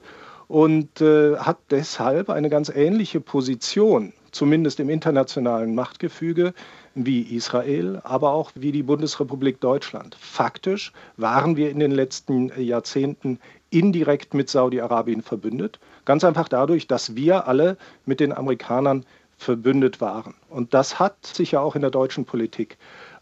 und 0.48 1.02
äh, 1.02 1.38
hat 1.38 1.58
deshalb 1.72 2.30
eine 2.30 2.50
ganz 2.50 2.70
ähnliche 2.70 3.20
Position, 3.20 4.14
zumindest 4.32 4.80
im 4.80 4.90
internationalen 4.90 5.76
Machtgefüge, 5.76 6.54
wie 6.94 7.22
Israel, 7.22 8.00
aber 8.04 8.32
auch 8.32 8.52
wie 8.56 8.72
die 8.72 8.84
Bundesrepublik 8.84 9.60
Deutschland. 9.60 10.16
Faktisch 10.16 10.94
waren 11.18 11.58
wir 11.58 11.70
in 11.70 11.80
den 11.80 11.92
letzten 11.92 12.52
Jahrzehnten 12.62 13.40
indirekt 13.70 14.34
mit 14.34 14.50
Saudi-Arabien 14.50 15.22
verbündet. 15.22 15.80
Ganz 16.06 16.24
einfach 16.24 16.48
dadurch, 16.48 16.88
dass 16.88 17.16
wir 17.16 17.48
alle 17.48 17.78
mit 18.06 18.20
den 18.20 18.32
Amerikanern 18.32 19.06
verbündet 19.38 20.00
waren. 20.02 20.36
Und 20.50 20.74
das 20.74 21.00
hat 21.00 21.26
sich 21.26 21.52
ja 21.52 21.60
auch 21.60 21.76
in 21.76 21.82
der 21.82 21.92
deutschen 21.92 22.26
Politik 22.26 22.78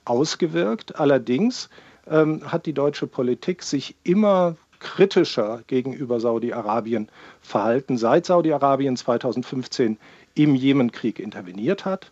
ausgewirkt. 0.05 0.99
Allerdings 0.99 1.69
ähm, 2.07 2.51
hat 2.51 2.65
die 2.65 2.73
deutsche 2.73 3.07
Politik 3.07 3.63
sich 3.63 3.95
immer 4.03 4.55
kritischer 4.79 5.61
gegenüber 5.67 6.19
Saudi-Arabien 6.19 7.07
verhalten, 7.41 7.97
seit 7.97 8.25
Saudi-Arabien 8.25 8.97
2015 8.97 9.97
im 10.35 10.55
Jemenkrieg 10.55 11.19
interveniert 11.19 11.85
hat 11.85 12.11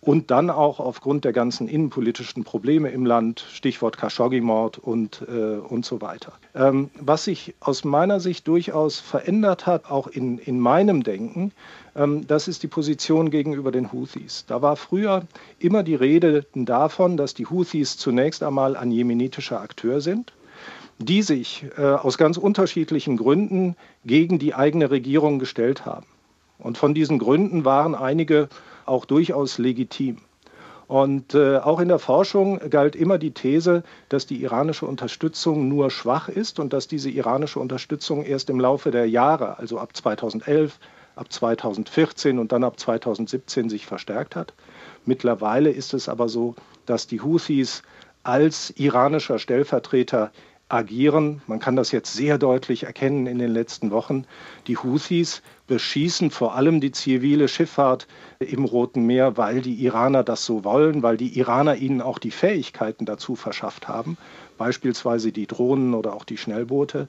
und 0.00 0.30
dann 0.30 0.48
auch 0.48 0.80
aufgrund 0.80 1.24
der 1.24 1.32
ganzen 1.32 1.68
innenpolitischen 1.68 2.42
Probleme 2.42 2.88
im 2.90 3.04
Land, 3.04 3.44
Stichwort 3.52 3.98
Khashoggi-Mord 3.98 4.78
und, 4.78 5.22
äh, 5.28 5.58
und 5.58 5.84
so 5.84 6.00
weiter. 6.00 6.32
Ähm, 6.54 6.90
was 6.98 7.24
sich 7.24 7.54
aus 7.60 7.84
meiner 7.84 8.18
Sicht 8.18 8.48
durchaus 8.48 8.98
verändert 8.98 9.66
hat, 9.66 9.90
auch 9.90 10.06
in, 10.06 10.38
in 10.38 10.58
meinem 10.58 11.02
Denken, 11.02 11.52
ähm, 11.94 12.26
das 12.26 12.48
ist 12.48 12.62
die 12.62 12.68
Position 12.68 13.30
gegenüber 13.30 13.72
den 13.72 13.92
Houthis. 13.92 14.44
Da 14.46 14.62
war 14.62 14.76
früher 14.76 15.24
immer 15.58 15.82
die 15.82 15.96
Rede 15.96 16.46
davon, 16.54 17.18
dass 17.18 17.34
die 17.34 17.46
Houthis 17.46 17.98
zunächst 17.98 18.42
einmal 18.42 18.76
ein 18.76 18.90
jemenitischer 18.90 19.60
Akteur 19.60 20.00
sind 20.00 20.32
die 21.02 21.22
sich 21.22 21.64
äh, 21.78 21.80
aus 21.82 22.18
ganz 22.18 22.36
unterschiedlichen 22.36 23.16
Gründen 23.16 23.74
gegen 24.04 24.38
die 24.38 24.54
eigene 24.54 24.90
Regierung 24.90 25.38
gestellt 25.38 25.86
haben. 25.86 26.04
Und 26.60 26.78
von 26.78 26.94
diesen 26.94 27.18
Gründen 27.18 27.64
waren 27.64 27.94
einige 27.94 28.48
auch 28.86 29.04
durchaus 29.04 29.58
legitim. 29.58 30.18
Und 30.86 31.34
äh, 31.34 31.58
auch 31.58 31.78
in 31.78 31.86
der 31.86 32.00
Forschung 32.00 32.58
galt 32.68 32.96
immer 32.96 33.18
die 33.18 33.30
These, 33.30 33.84
dass 34.08 34.26
die 34.26 34.42
iranische 34.42 34.86
Unterstützung 34.86 35.68
nur 35.68 35.88
schwach 35.90 36.28
ist 36.28 36.58
und 36.58 36.72
dass 36.72 36.88
diese 36.88 37.10
iranische 37.10 37.60
Unterstützung 37.60 38.24
erst 38.24 38.50
im 38.50 38.58
Laufe 38.58 38.90
der 38.90 39.08
Jahre, 39.08 39.56
also 39.60 39.78
ab 39.78 39.96
2011, 39.96 40.80
ab 41.14 41.32
2014 41.32 42.40
und 42.40 42.50
dann 42.50 42.64
ab 42.64 42.80
2017 42.80 43.70
sich 43.70 43.86
verstärkt 43.86 44.34
hat. 44.34 44.52
Mittlerweile 45.04 45.70
ist 45.70 45.94
es 45.94 46.08
aber 46.08 46.28
so, 46.28 46.56
dass 46.86 47.06
die 47.06 47.20
Houthis 47.20 47.82
als 48.24 48.70
iranischer 48.70 49.38
Stellvertreter 49.38 50.32
agieren. 50.70 51.42
Man 51.46 51.58
kann 51.58 51.76
das 51.76 51.92
jetzt 51.92 52.14
sehr 52.14 52.38
deutlich 52.38 52.84
erkennen 52.84 53.26
in 53.26 53.38
den 53.38 53.52
letzten 53.52 53.90
Wochen. 53.90 54.24
Die 54.66 54.76
Houthis 54.76 55.42
beschießen 55.66 56.30
vor 56.30 56.54
allem 56.54 56.80
die 56.80 56.92
zivile 56.92 57.48
Schifffahrt 57.48 58.06
im 58.38 58.64
Roten 58.64 59.06
Meer, 59.06 59.36
weil 59.36 59.60
die 59.60 59.84
Iraner 59.84 60.22
das 60.24 60.44
so 60.44 60.64
wollen, 60.64 61.02
weil 61.02 61.16
die 61.16 61.38
Iraner 61.38 61.76
ihnen 61.76 62.00
auch 62.00 62.18
die 62.18 62.30
Fähigkeiten 62.30 63.04
dazu 63.04 63.36
verschafft 63.36 63.88
haben, 63.88 64.16
beispielsweise 64.58 65.32
die 65.32 65.46
Drohnen 65.46 65.94
oder 65.94 66.14
auch 66.14 66.24
die 66.24 66.36
Schnellboote. 66.36 67.08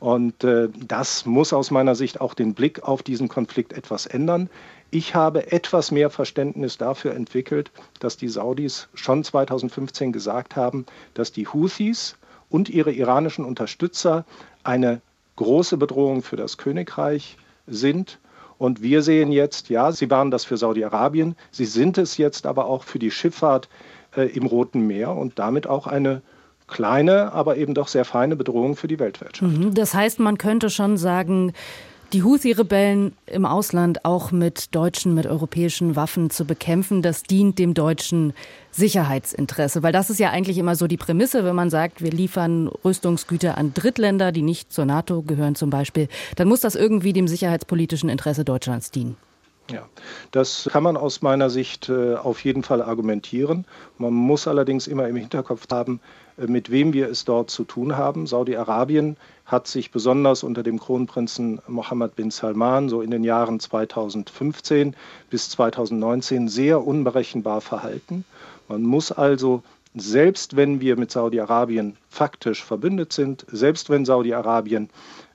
Und 0.00 0.44
äh, 0.44 0.68
das 0.86 1.26
muss 1.26 1.52
aus 1.52 1.70
meiner 1.70 1.96
Sicht 1.96 2.20
auch 2.20 2.34
den 2.34 2.54
Blick 2.54 2.82
auf 2.84 3.02
diesen 3.02 3.28
Konflikt 3.28 3.72
etwas 3.72 4.06
ändern. 4.06 4.48
Ich 4.90 5.14
habe 5.14 5.50
etwas 5.50 5.90
mehr 5.90 6.08
Verständnis 6.08 6.78
dafür 6.78 7.14
entwickelt, 7.14 7.72
dass 7.98 8.16
die 8.16 8.28
Saudis 8.28 8.88
schon 8.94 9.24
2015 9.24 10.12
gesagt 10.12 10.54
haben, 10.56 10.86
dass 11.14 11.32
die 11.32 11.48
Houthis 11.48 12.16
und 12.50 12.68
ihre 12.68 12.92
iranischen 12.92 13.44
Unterstützer 13.44 14.24
eine 14.64 15.00
große 15.36 15.76
Bedrohung 15.76 16.22
für 16.22 16.36
das 16.36 16.58
Königreich 16.58 17.36
sind. 17.66 18.18
Und 18.58 18.82
wir 18.82 19.02
sehen 19.02 19.30
jetzt, 19.30 19.68
ja, 19.68 19.92
sie 19.92 20.10
waren 20.10 20.30
das 20.30 20.44
für 20.44 20.56
Saudi-Arabien, 20.56 21.36
sie 21.52 21.64
sind 21.64 21.96
es 21.96 22.16
jetzt 22.16 22.44
aber 22.46 22.66
auch 22.66 22.82
für 22.82 22.98
die 22.98 23.12
Schifffahrt 23.12 23.68
äh, 24.16 24.22
im 24.22 24.46
Roten 24.46 24.86
Meer 24.86 25.14
und 25.14 25.38
damit 25.38 25.66
auch 25.68 25.86
eine 25.86 26.22
kleine, 26.66 27.32
aber 27.32 27.56
eben 27.56 27.74
doch 27.74 27.88
sehr 27.88 28.04
feine 28.04 28.36
Bedrohung 28.36 28.76
für 28.76 28.88
die 28.88 28.98
Weltwirtschaft. 28.98 29.52
Mhm. 29.52 29.74
Das 29.74 29.94
heißt, 29.94 30.18
man 30.18 30.38
könnte 30.38 30.70
schon 30.70 30.96
sagen, 30.96 31.52
die 32.12 32.22
Houthi-Rebellen 32.22 33.14
im 33.26 33.44
Ausland 33.44 34.04
auch 34.04 34.32
mit 34.32 34.74
deutschen, 34.74 35.14
mit 35.14 35.26
europäischen 35.26 35.96
Waffen 35.96 36.30
zu 36.30 36.44
bekämpfen, 36.44 37.02
das 37.02 37.22
dient 37.22 37.58
dem 37.58 37.74
deutschen 37.74 38.32
Sicherheitsinteresse. 38.70 39.82
Weil 39.82 39.92
das 39.92 40.08
ist 40.08 40.18
ja 40.18 40.30
eigentlich 40.30 40.58
immer 40.58 40.74
so 40.74 40.86
die 40.86 40.96
Prämisse, 40.96 41.44
wenn 41.44 41.54
man 41.54 41.70
sagt, 41.70 42.02
wir 42.02 42.10
liefern 42.10 42.68
Rüstungsgüter 42.84 43.58
an 43.58 43.74
Drittländer, 43.74 44.32
die 44.32 44.42
nicht 44.42 44.72
zur 44.72 44.86
NATO 44.86 45.22
gehören 45.22 45.54
zum 45.54 45.70
Beispiel, 45.70 46.08
dann 46.36 46.48
muss 46.48 46.60
das 46.60 46.74
irgendwie 46.74 47.12
dem 47.12 47.28
sicherheitspolitischen 47.28 48.08
Interesse 48.08 48.44
Deutschlands 48.44 48.90
dienen. 48.90 49.16
Ja, 49.70 49.86
das 50.30 50.66
kann 50.72 50.82
man 50.82 50.96
aus 50.96 51.20
meiner 51.20 51.50
Sicht 51.50 51.90
äh, 51.90 52.14
auf 52.14 52.42
jeden 52.42 52.62
Fall 52.62 52.80
argumentieren. 52.80 53.66
Man 53.98 54.14
muss 54.14 54.48
allerdings 54.48 54.86
immer 54.86 55.06
im 55.08 55.16
Hinterkopf 55.16 55.66
haben, 55.70 56.00
mit 56.46 56.70
wem 56.70 56.92
wir 56.92 57.08
es 57.08 57.24
dort 57.24 57.50
zu 57.50 57.64
tun 57.64 57.96
haben. 57.96 58.26
Saudi-Arabien 58.26 59.16
hat 59.44 59.66
sich 59.66 59.90
besonders 59.90 60.42
unter 60.42 60.62
dem 60.62 60.78
Kronprinzen 60.78 61.60
Mohammed 61.66 62.16
bin 62.16 62.30
Salman 62.30 62.88
so 62.88 63.00
in 63.02 63.10
den 63.10 63.24
Jahren 63.24 63.60
2015 63.60 64.94
bis 65.30 65.50
2019 65.50 66.48
sehr 66.48 66.86
unberechenbar 66.86 67.60
verhalten. 67.60 68.24
Man 68.68 68.82
muss 68.82 69.10
also, 69.10 69.62
selbst 69.94 70.56
wenn 70.56 70.80
wir 70.80 70.96
mit 70.96 71.10
Saudi-Arabien 71.10 71.96
faktisch 72.08 72.62
verbündet 72.64 73.12
sind, 73.12 73.46
selbst 73.50 73.90
wenn 73.90 74.04
Saudi-Arabien 74.04 74.90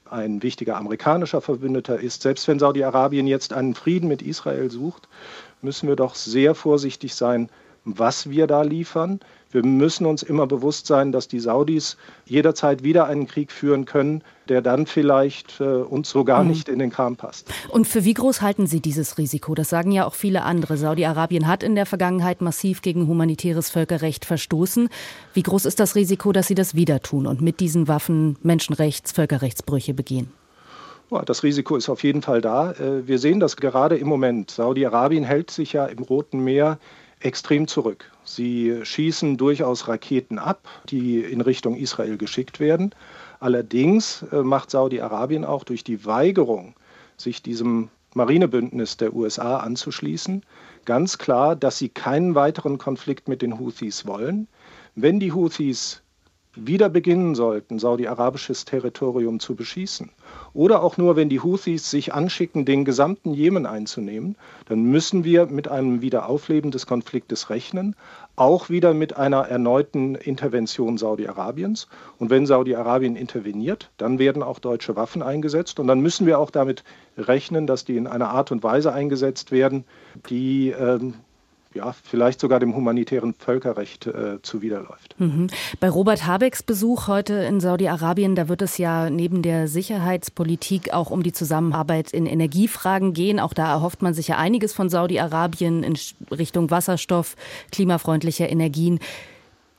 ein 0.10 0.44
wichtiger 0.44 0.78
amerikanischer 0.78 1.42
Verbündeter 1.42 2.00
ist, 2.00 2.22
selbst 2.22 2.48
wenn 2.48 2.60
Saudi-Arabien 2.60 3.26
jetzt 3.26 3.52
einen 3.52 3.74
Frieden 3.74 4.08
mit 4.08 4.22
Israel 4.22 4.70
sucht, 4.70 5.10
müssen 5.62 5.88
wir 5.90 5.96
doch 5.96 6.16
sehr 6.16 6.54
vorsichtig 6.56 7.16
sein, 7.16 7.50
was 7.84 8.30
wir 8.30 8.48
da 8.48 8.62
liefern. 8.62 9.20
Wir 9.54 9.64
müssen 9.64 10.06
uns 10.06 10.24
immer 10.24 10.48
bewusst 10.48 10.88
sein, 10.88 11.12
dass 11.12 11.28
die 11.28 11.40
Saudis 11.40 11.96
jederzeit 12.26 12.84
wieder 12.84 13.06
einen 13.06 13.28
Krieg 13.28 13.52
führen 13.52 13.86
können, 13.86 14.24
der 14.50 14.62
dann 14.62 14.88
vielleicht 14.88 15.62
äh, 15.62 15.64
uns 15.64 16.10
sogar 16.10 16.44
mhm. 16.44 16.50
nicht 16.50 16.70
in 16.70 16.80
den 16.80 16.90
Kram 16.90 17.16
passt. 17.16 17.48
Und 17.70 17.88
für 17.88 18.04
wie 18.04 18.16
groß 18.16 18.42
halten 18.42 18.68
Sie 18.68 18.80
dieses 18.80 19.18
Risiko? 19.18 19.54
Das 19.56 19.70
sagen 19.70 19.92
ja 19.92 20.06
auch 20.06 20.16
viele 20.16 20.42
andere. 20.42 20.76
Saudi-Arabien 20.76 21.48
hat 21.48 21.64
in 21.64 21.76
der 21.76 21.86
Vergangenheit 21.86 22.42
massiv 22.42 22.82
gegen 22.82 23.08
humanitäres 23.08 23.70
Völkerrecht 23.70 24.26
verstoßen. 24.26 24.90
Wie 25.34 25.44
groß 25.44 25.66
ist 25.66 25.80
das 25.80 25.96
Risiko, 25.96 26.32
dass 26.32 26.48
Sie 26.48 26.56
das 26.56 26.76
wieder 26.76 27.02
tun 27.02 27.28
und 27.28 27.42
mit 27.42 27.60
diesen 27.60 27.88
Waffen 27.88 28.38
Menschenrechts-, 28.44 29.14
Völkerrechtsbrüche 29.14 29.94
begehen? 29.94 30.32
Das 31.26 31.44
Risiko 31.44 31.76
ist 31.76 31.90
auf 31.90 32.04
jeden 32.04 32.24
Fall 32.24 32.42
da. 32.42 32.72
Äh, 32.72 33.08
wir 33.08 33.20
sehen 33.20 33.40
das 33.40 33.56
gerade 33.56 33.98
im 33.98 34.08
Moment. 34.08 34.50
Saudi-Arabien 34.50 35.24
hält 35.24 35.52
sich 35.52 35.74
ja 35.74 35.86
im 35.86 36.00
Roten 36.00 36.44
Meer 36.44 36.80
extrem 37.24 37.68
zurück. 37.68 38.12
Sie 38.24 38.82
schießen 38.84 39.38
durchaus 39.38 39.88
Raketen 39.88 40.40
ab, 40.40 40.68
die 40.90 41.20
in 41.20 41.42
Richtung 41.42 41.76
Israel 41.76 42.18
geschickt 42.18 42.60
werden. 42.60 42.94
Allerdings 43.40 44.24
äh, 44.32 44.44
macht 44.44 44.72
Saudi-Arabien 44.72 45.46
auch 45.46 45.64
durch 45.64 45.84
die 45.84 46.06
Weigerung, 46.06 46.76
sich 47.18 47.42
diesem 47.42 47.90
Marinebündnis 48.14 48.98
der 48.98 49.16
USA 49.16 49.58
anzuschließen, 49.58 50.44
ganz 50.86 51.18
klar, 51.18 51.56
dass 51.56 51.78
sie 51.78 51.90
keinen 51.90 52.36
weiteren 52.36 52.78
Konflikt 52.78 53.28
mit 53.28 53.42
den 53.42 53.60
Houthis 53.60 54.06
wollen. 54.06 54.48
Wenn 54.96 55.20
die 55.20 55.32
Houthis 55.32 56.03
wieder 56.56 56.90
beginnen 56.90 57.36
sollten, 57.36 57.80
saudi-arabisches 57.80 58.66
Territorium 58.66 59.40
zu 59.40 59.56
beschießen, 59.56 60.12
oder 60.54 60.84
auch 60.84 60.98
nur, 60.98 61.16
wenn 61.16 61.30
die 61.30 61.40
Houthis 61.40 61.90
sich 61.90 62.14
anschicken, 62.14 62.66
den 62.66 62.86
gesamten 62.86 63.34
Jemen 63.34 63.66
einzunehmen, 63.66 64.36
dann 64.68 64.84
müssen 64.84 65.24
wir 65.24 65.48
mit 65.48 65.68
einem 65.68 66.02
Wiederaufleben 66.02 66.70
des 66.70 66.86
Konfliktes 66.86 67.50
rechnen, 67.50 67.96
auch 68.36 68.70
wieder 68.70 68.94
mit 68.94 69.18
einer 69.18 69.42
erneuten 69.42 70.16
Intervention 70.16 70.98
Saudi-Arabiens. 70.98 71.88
Und 72.20 72.30
wenn 72.30 72.46
Saudi-Arabien 72.46 73.16
interveniert, 73.16 73.92
dann 73.98 74.20
werden 74.20 74.44
auch 74.44 74.60
deutsche 74.60 74.96
Waffen 74.96 75.22
eingesetzt. 75.22 75.80
Und 75.80 75.88
dann 75.88 76.02
müssen 76.02 76.26
wir 76.26 76.40
auch 76.40 76.52
damit 76.52 76.84
rechnen, 77.18 77.68
dass 77.68 77.86
die 77.86 77.98
in 77.98 78.08
einer 78.08 78.30
Art 78.30 78.52
und 78.52 78.64
Weise 78.64 78.94
eingesetzt 78.94 79.52
werden, 79.52 79.86
die 80.30 80.70
ähm, 80.70 81.16
ja, 81.74 81.94
vielleicht 82.04 82.40
sogar 82.40 82.60
dem 82.60 82.76
humanitären 82.76 83.34
Völkerrecht 83.34 84.08
äh, 84.08 84.42
zuwiderläuft. 84.42 85.16
Mhm. 85.18 85.48
Bei 85.80 85.90
Robert 85.90 86.26
Habecks 86.26 86.64
Besuch 86.64 87.08
heute 87.08 87.34
in 87.34 87.60
Saudi-Arabien, 87.60 88.36
da 88.36 88.48
wird 88.48 88.62
es 88.62 88.78
ja 88.78 89.10
neben 89.10 89.42
der 89.42 89.68
Sicherheitspolitik 89.68 90.94
auch 90.94 91.12
um 91.12 91.24
die 91.24 91.34
Zusammenarbeit 91.34 92.12
in 92.12 92.26
Energiefragen 92.26 93.14
gehen. 93.14 93.40
Auch 93.40 93.54
da 93.54 93.72
erhofft 93.72 94.02
man 94.02 94.14
sich 94.14 94.28
ja 94.28 94.38
einiges 94.38 94.74
von 94.74 94.90
Saudi-Arabien 94.90 95.84
in 95.84 95.98
Richtung 96.32 96.72
Wasserstoff, 96.72 97.36
klimafreundlicher 97.72 98.50
Energien. 98.50 99.00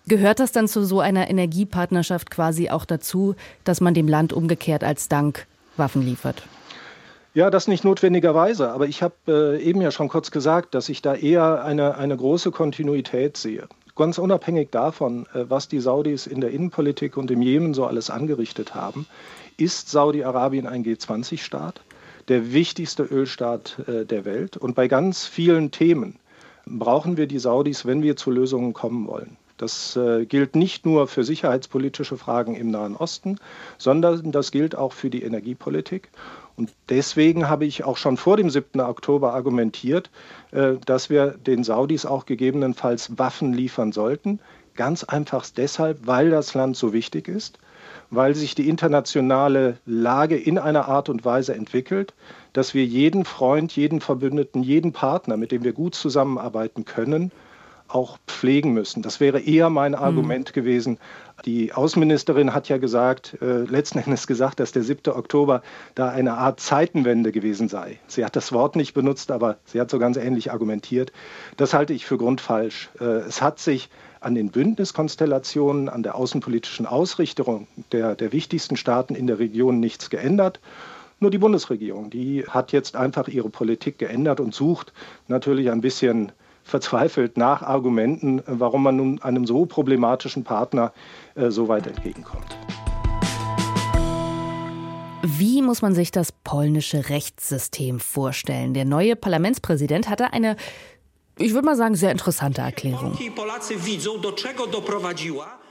Gehört 0.06 0.38
das 0.38 0.52
dann 0.52 0.68
zu 0.68 0.84
so 0.84 1.00
einer 1.00 1.30
Energiepartnerschaft 1.30 2.30
quasi 2.30 2.68
auch 2.68 2.84
dazu, 2.84 3.36
dass 3.64 3.80
man 3.80 3.94
dem 3.94 4.08
Land 4.08 4.32
umgekehrt 4.32 4.84
als 4.84 5.08
Dank 5.08 5.46
Waffen 5.76 6.02
liefert? 6.02 6.42
Ja, 7.34 7.50
das 7.50 7.66
nicht 7.66 7.82
notwendigerweise, 7.82 8.70
aber 8.70 8.86
ich 8.86 9.02
habe 9.02 9.14
äh, 9.26 9.60
eben 9.60 9.80
ja 9.80 9.90
schon 9.90 10.08
kurz 10.08 10.30
gesagt, 10.30 10.72
dass 10.72 10.88
ich 10.88 11.02
da 11.02 11.16
eher 11.16 11.64
eine, 11.64 11.96
eine 11.96 12.16
große 12.16 12.52
Kontinuität 12.52 13.36
sehe. 13.36 13.66
Ganz 13.96 14.18
unabhängig 14.18 14.70
davon, 14.70 15.26
äh, 15.34 15.44
was 15.48 15.66
die 15.66 15.80
Saudis 15.80 16.28
in 16.28 16.40
der 16.40 16.52
Innenpolitik 16.52 17.16
und 17.16 17.32
im 17.32 17.42
Jemen 17.42 17.74
so 17.74 17.86
alles 17.86 18.08
angerichtet 18.08 18.76
haben, 18.76 19.08
ist 19.56 19.90
Saudi-Arabien 19.90 20.68
ein 20.68 20.84
G20-Staat, 20.84 21.80
der 22.28 22.52
wichtigste 22.52 23.02
Ölstaat 23.02 23.80
äh, 23.88 24.04
der 24.04 24.24
Welt. 24.24 24.56
Und 24.56 24.76
bei 24.76 24.86
ganz 24.86 25.26
vielen 25.26 25.72
Themen 25.72 26.20
brauchen 26.66 27.16
wir 27.16 27.26
die 27.26 27.40
Saudis, 27.40 27.84
wenn 27.84 28.04
wir 28.04 28.14
zu 28.14 28.30
Lösungen 28.30 28.74
kommen 28.74 29.08
wollen. 29.08 29.36
Das 29.56 29.96
äh, 29.96 30.26
gilt 30.26 30.56
nicht 30.56 30.84
nur 30.84 31.06
für 31.06 31.22
sicherheitspolitische 31.22 32.16
Fragen 32.16 32.56
im 32.56 32.70
Nahen 32.70 32.96
Osten, 32.96 33.38
sondern 33.78 34.32
das 34.32 34.50
gilt 34.50 34.74
auch 34.76 34.92
für 34.92 35.10
die 35.10 35.22
Energiepolitik. 35.22 36.10
Und 36.56 36.70
deswegen 36.88 37.48
habe 37.48 37.64
ich 37.64 37.84
auch 37.84 37.96
schon 37.96 38.16
vor 38.16 38.36
dem 38.36 38.48
7. 38.48 38.80
Oktober 38.80 39.34
argumentiert, 39.34 40.10
äh, 40.52 40.74
dass 40.86 41.10
wir 41.10 41.32
den 41.32 41.64
Saudis 41.64 42.06
auch 42.06 42.26
gegebenenfalls 42.26 43.18
Waffen 43.18 43.52
liefern 43.52 43.92
sollten. 43.92 44.38
Ganz 44.76 45.04
einfach 45.04 45.44
deshalb, 45.56 46.06
weil 46.06 46.30
das 46.30 46.54
Land 46.54 46.76
so 46.76 46.92
wichtig 46.92 47.28
ist, 47.28 47.58
weil 48.10 48.34
sich 48.34 48.54
die 48.54 48.68
internationale 48.68 49.78
Lage 49.86 50.36
in 50.36 50.58
einer 50.58 50.88
Art 50.88 51.08
und 51.08 51.24
Weise 51.24 51.54
entwickelt, 51.54 52.14
dass 52.52 52.74
wir 52.74 52.84
jeden 52.84 53.24
Freund, 53.24 53.74
jeden 53.74 54.00
Verbündeten, 54.00 54.62
jeden 54.62 54.92
Partner, 54.92 55.36
mit 55.36 55.52
dem 55.52 55.64
wir 55.64 55.72
gut 55.72 55.94
zusammenarbeiten 55.94 56.84
können, 56.84 57.32
auch 57.88 58.18
pflegen 58.26 58.72
müssen. 58.72 59.02
Das 59.02 59.20
wäre 59.20 59.40
eher 59.40 59.70
mein 59.70 59.94
hm. 59.96 60.02
Argument 60.02 60.50
mhm. 60.50 60.54
gewesen. 60.54 60.98
Die 61.44 61.72
Außenministerin 61.72 62.54
hat 62.54 62.68
ja 62.68 62.78
gesagt, 62.78 63.36
äh, 63.42 63.64
letzten 63.64 63.98
Endes 63.98 64.26
gesagt, 64.26 64.60
dass 64.60 64.72
der 64.72 64.82
7. 64.82 65.12
Oktober 65.12 65.62
da 65.94 66.08
eine 66.08 66.34
Art 66.34 66.60
Zeitenwende 66.60 67.32
gewesen 67.32 67.68
sei. 67.68 67.98
Sie 68.06 68.24
hat 68.24 68.36
das 68.36 68.52
Wort 68.52 68.76
nicht 68.76 68.94
benutzt, 68.94 69.30
aber 69.30 69.58
sie 69.64 69.80
hat 69.80 69.90
so 69.90 69.98
ganz 69.98 70.16
ähnlich 70.16 70.52
argumentiert. 70.52 71.12
Das 71.56 71.74
halte 71.74 71.92
ich 71.92 72.06
für 72.06 72.18
grundfalsch. 72.18 72.88
Äh, 73.00 73.04
es 73.04 73.42
hat 73.42 73.58
sich 73.58 73.90
an 74.20 74.34
den 74.34 74.50
Bündniskonstellationen, 74.50 75.88
an 75.88 76.02
der 76.02 76.14
außenpolitischen 76.14 76.86
Ausrichtung 76.86 77.66
der, 77.92 78.14
der 78.14 78.32
wichtigsten 78.32 78.76
Staaten 78.76 79.14
in 79.14 79.26
der 79.26 79.38
Region 79.38 79.80
nichts 79.80 80.08
geändert. 80.08 80.60
Nur 81.20 81.30
die 81.30 81.38
Bundesregierung, 81.38 82.10
die 82.10 82.44
hat 82.48 82.72
jetzt 82.72 82.96
einfach 82.96 83.28
ihre 83.28 83.50
Politik 83.50 83.98
geändert 83.98 84.40
und 84.40 84.54
sucht 84.54 84.92
natürlich 85.28 85.70
ein 85.70 85.80
bisschen 85.80 86.32
verzweifelt 86.64 87.36
nach 87.36 87.62
Argumenten, 87.62 88.42
warum 88.46 88.82
man 88.82 88.96
nun 88.96 89.22
einem 89.22 89.46
so 89.46 89.66
problematischen 89.66 90.42
Partner 90.42 90.92
äh, 91.34 91.50
so 91.50 91.68
weit 91.68 91.86
entgegenkommt. 91.86 92.56
Wie 95.22 95.62
muss 95.62 95.80
man 95.80 95.94
sich 95.94 96.10
das 96.10 96.32
polnische 96.32 97.08
Rechtssystem 97.08 98.00
vorstellen? 98.00 98.74
Der 98.74 98.84
neue 98.84 99.16
Parlamentspräsident 99.16 100.08
hatte 100.08 100.32
eine, 100.32 100.56
ich 101.38 101.54
würde 101.54 101.66
mal 101.66 101.76
sagen, 101.76 101.94
sehr 101.94 102.10
interessante 102.10 102.60
Erklärung. 102.60 103.16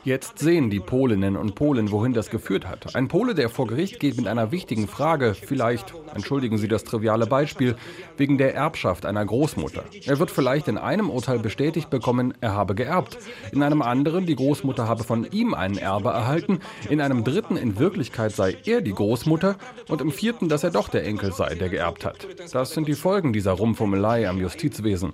Jetzt 0.06 0.40
sehen 0.40 0.70
die 0.70 0.82
Polinnen 0.82 1.38
und 1.38 1.56
Polen, 1.56 1.90
wohin 1.90 2.12
das 2.12 2.30
geführt 2.30 2.68
hat. 2.68 2.94
Ein 2.94 3.08
Pole, 3.08 3.36
der 3.36 3.48
vor 3.48 3.68
Gericht 3.68 4.02
geht 4.02 4.18
mit 4.18 4.28
einer 4.28 4.52
wichtigen 4.52 4.90
Frage, 4.90 5.34
vielleicht, 5.34 5.94
entschuldigen 6.14 6.58
Sie 6.58 6.68
das 6.68 6.84
triviale 6.84 7.26
Beispiel, 7.26 7.78
wegen 8.18 8.38
der 8.38 8.54
Erbschaft 8.54 9.06
einer 9.06 9.26
Großmutter. 9.26 9.86
Er 10.06 10.20
wird 10.20 10.30
vielleicht 10.30 10.68
in 10.68 10.78
einem 10.78 11.10
Urteil 11.10 11.40
bestätigt 11.40 11.90
bekommen, 11.90 12.34
er 12.42 12.54
habe 12.54 12.76
geerbt. 12.76 13.18
In 13.54 13.64
einem 13.64 13.82
anderen, 13.82 14.26
die 14.26 14.36
Großmutter 14.36 14.90
habe 14.90 15.06
von 15.06 15.26
ihm 15.32 15.54
einen 15.54 15.78
Erbe 15.78 16.10
erhalten. 16.10 16.60
In 16.90 17.00
einem 17.00 17.24
dritten, 17.24 17.56
in 17.56 17.80
Wirklichkeit 17.80 18.34
sei 18.34 18.58
er 18.66 18.82
die 18.82 18.94
Großmutter. 18.94 19.56
Und 19.88 20.02
im 20.02 20.12
vierten, 20.12 20.50
dass 20.50 20.66
er 20.66 20.72
doch 20.72 20.90
der 20.90 21.06
Enkel 21.06 21.32
sei, 21.32 21.56
der 21.56 21.70
geerbt 21.70 22.04
hat. 22.04 22.28
Das 22.52 22.74
sind 22.74 22.90
die 22.90 22.96
Folgen 22.96 23.32
dieser 23.32 23.54
Rumfummelei 23.54 24.28
am 24.28 24.38
Justizwesen. 24.42 25.14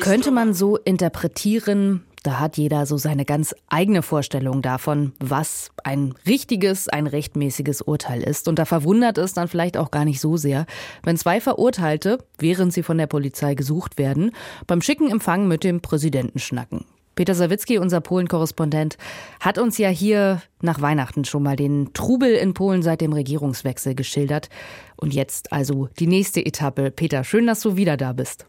Könnte 0.00 0.30
man 0.30 0.54
so 0.54 0.76
interpretieren, 0.76 2.04
da 2.28 2.38
hat 2.38 2.58
jeder 2.58 2.84
so 2.84 2.98
seine 2.98 3.24
ganz 3.24 3.54
eigene 3.68 4.02
Vorstellung 4.02 4.60
davon, 4.60 5.14
was 5.18 5.70
ein 5.82 6.12
richtiges, 6.26 6.86
ein 6.86 7.06
rechtmäßiges 7.06 7.80
Urteil 7.80 8.22
ist. 8.22 8.48
Und 8.48 8.58
da 8.58 8.66
verwundert 8.66 9.16
es 9.16 9.32
dann 9.32 9.48
vielleicht 9.48 9.78
auch 9.78 9.90
gar 9.90 10.04
nicht 10.04 10.20
so 10.20 10.36
sehr, 10.36 10.66
wenn 11.02 11.16
zwei 11.16 11.40
Verurteilte, 11.40 12.18
während 12.36 12.74
sie 12.74 12.82
von 12.82 12.98
der 12.98 13.06
Polizei 13.06 13.54
gesucht 13.54 13.96
werden, 13.96 14.32
beim 14.66 14.82
schicken 14.82 15.10
Empfang 15.10 15.48
mit 15.48 15.64
dem 15.64 15.80
Präsidenten 15.80 16.38
schnacken. 16.38 16.84
Peter 17.14 17.34
Sawicki, 17.34 17.78
unser 17.78 18.02
Polen-Korrespondent, 18.02 18.98
hat 19.40 19.56
uns 19.56 19.78
ja 19.78 19.88
hier 19.88 20.42
nach 20.60 20.82
Weihnachten 20.82 21.24
schon 21.24 21.42
mal 21.42 21.56
den 21.56 21.94
Trubel 21.94 22.34
in 22.34 22.52
Polen 22.52 22.82
seit 22.82 23.00
dem 23.00 23.14
Regierungswechsel 23.14 23.94
geschildert. 23.94 24.50
Und 24.96 25.14
jetzt 25.14 25.50
also 25.50 25.88
die 25.98 26.06
nächste 26.06 26.44
Etappe. 26.44 26.90
Peter, 26.90 27.24
schön, 27.24 27.46
dass 27.46 27.60
du 27.60 27.76
wieder 27.76 27.96
da 27.96 28.12
bist. 28.12 28.44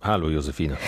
Hallo, 0.00 0.30
Josephine. 0.30 0.78